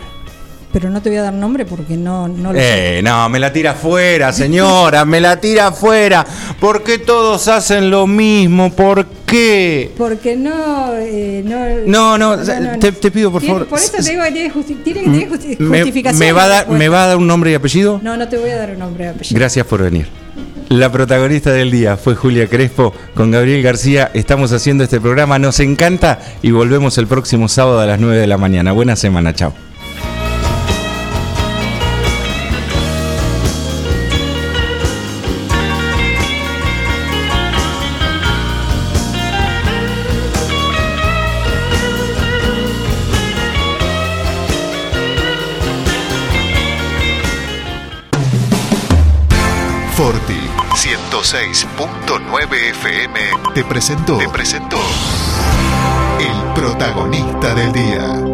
[0.74, 2.98] pero no te voy a dar nombre porque no, no lo sé.
[2.98, 6.26] Eh, no, me la tira afuera, señora, me la tira afuera.
[6.58, 8.72] ¿Por qué todos hacen lo mismo?
[8.72, 9.92] ¿Por qué?
[9.96, 11.42] Porque no, eh,
[11.86, 13.68] No, no, no, te, te pido por Tiene- favor.
[13.68, 16.18] Por eso te digo que tiene, justi- tiene que tener justi- me, justificación.
[16.18, 16.68] me va a dar.
[16.68, 18.00] ¿Me va a dar un nombre y apellido?
[18.02, 19.38] No, no te voy a dar un nombre y apellido.
[19.38, 20.08] Gracias por venir.
[20.70, 24.10] La protagonista del día fue Julia Crespo con Gabriel García.
[24.12, 28.26] Estamos haciendo este programa, nos encanta y volvemos el próximo sábado a las 9 de
[28.26, 28.72] la mañana.
[28.72, 29.52] Buena semana, chao.
[51.24, 53.18] 106.9 FM
[53.54, 54.76] te presentó, te presentó
[56.20, 58.33] el protagonista del día.